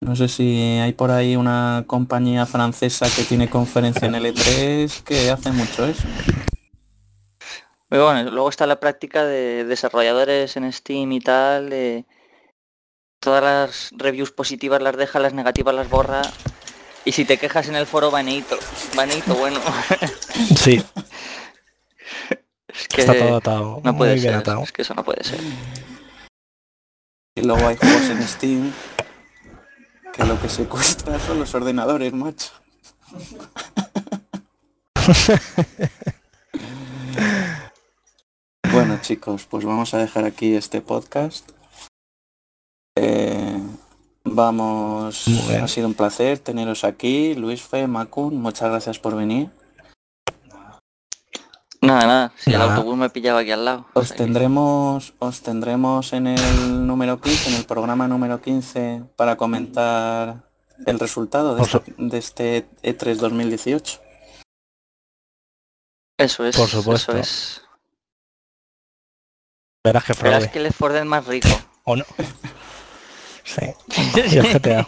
[0.00, 5.30] No sé si hay por ahí una compañía francesa que tiene conferencia en L3 que
[5.30, 6.08] hace mucho eso.
[7.88, 12.04] bueno, luego está la práctica de desarrolladores en Steam y tal.
[13.20, 16.22] todas las reviews positivas las deja, las negativas las borra.
[17.04, 18.58] Y si te quejas en el foro, baneito.
[18.94, 19.60] Baneito, bueno.
[20.56, 20.82] Sí.
[22.68, 23.80] es que Está todo atado.
[23.84, 24.42] No puede ser.
[24.62, 25.40] Es que eso no puede ser.
[27.34, 28.72] Y luego hay juegos en Steam
[30.12, 32.52] que lo que secuestra son los ordenadores, macho.
[38.72, 41.50] bueno chicos, pues vamos a dejar aquí este podcast.
[42.96, 43.51] Eh,
[44.34, 45.26] Vamos,
[45.60, 49.50] ha sido un placer teneros aquí, Luis Fe, Macun, muchas gracias por venir.
[51.82, 53.86] Nada, nada, si el autobús me pillaba aquí al lado.
[53.92, 60.48] Os tendremos, os tendremos en el número 15, en el programa número 15, para comentar
[60.86, 64.00] el resultado de, este, E3 2018.
[66.18, 67.12] Eso es, por supuesto.
[67.12, 67.62] Eso es.
[69.84, 71.48] Verás que Verás que el Ford es más rico.
[71.84, 72.04] ¿O no?
[73.54, 73.74] Sí.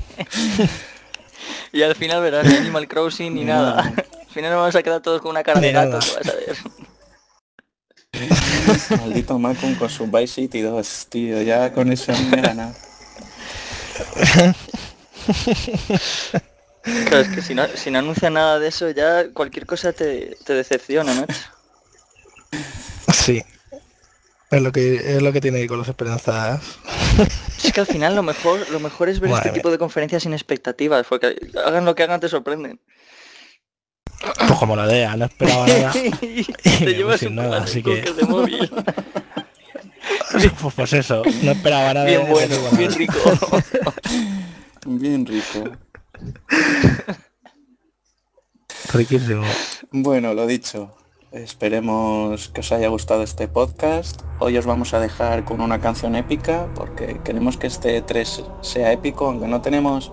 [1.73, 3.81] Y al final verás Animal Crossing ni nada.
[3.81, 6.57] Al final nos vamos a quedar todos con una cara de gato, vas a ver.
[9.01, 12.75] Maldito Malcolm con su Vice City 2, tío, ya con eso no me nada.
[16.85, 20.37] Claro, es que si no, si no anuncia nada de eso ya cualquier cosa te,
[20.45, 21.27] te decepciona, ¿no?
[23.11, 23.43] Sí.
[24.55, 26.61] Es lo que es lo que tiene que con las esperanzas.
[27.65, 30.33] Es que al final lo mejor, lo mejor es ver este tipo de conferencias sin
[30.33, 31.37] expectativas, porque
[31.67, 32.79] hagan lo que hagan te sorprenden.
[34.21, 35.93] Pues como la DEA, no esperaba nada.
[36.23, 38.03] y te llevas sin nada, así que...
[38.03, 38.71] de móvil.
[40.33, 42.07] pues, pues, eso, no esperaba nada.
[42.07, 43.19] Bien bueno, bien rico.
[44.87, 45.65] bien rico.
[48.93, 49.45] Riquísimo.
[49.91, 50.97] Bueno, lo dicho.
[51.35, 54.23] Esperemos que os haya gustado este podcast.
[54.39, 58.93] Hoy os vamos a dejar con una canción épica porque queremos que este 3 sea
[58.93, 60.13] épico, aunque no tenemos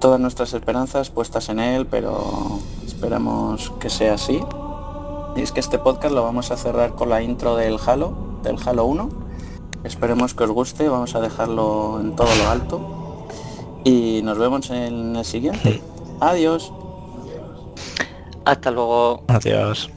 [0.00, 4.40] todas nuestras esperanzas puestas en él, pero esperamos que sea así.
[5.36, 8.56] Y es que este podcast lo vamos a cerrar con la intro del Halo, del
[8.66, 9.08] Halo 1.
[9.84, 13.28] Esperemos que os guste, vamos a dejarlo en todo lo alto.
[13.84, 15.80] Y nos vemos en el siguiente.
[16.18, 16.72] Adiós.
[18.44, 19.24] Hasta luego.
[19.28, 19.90] Adiós.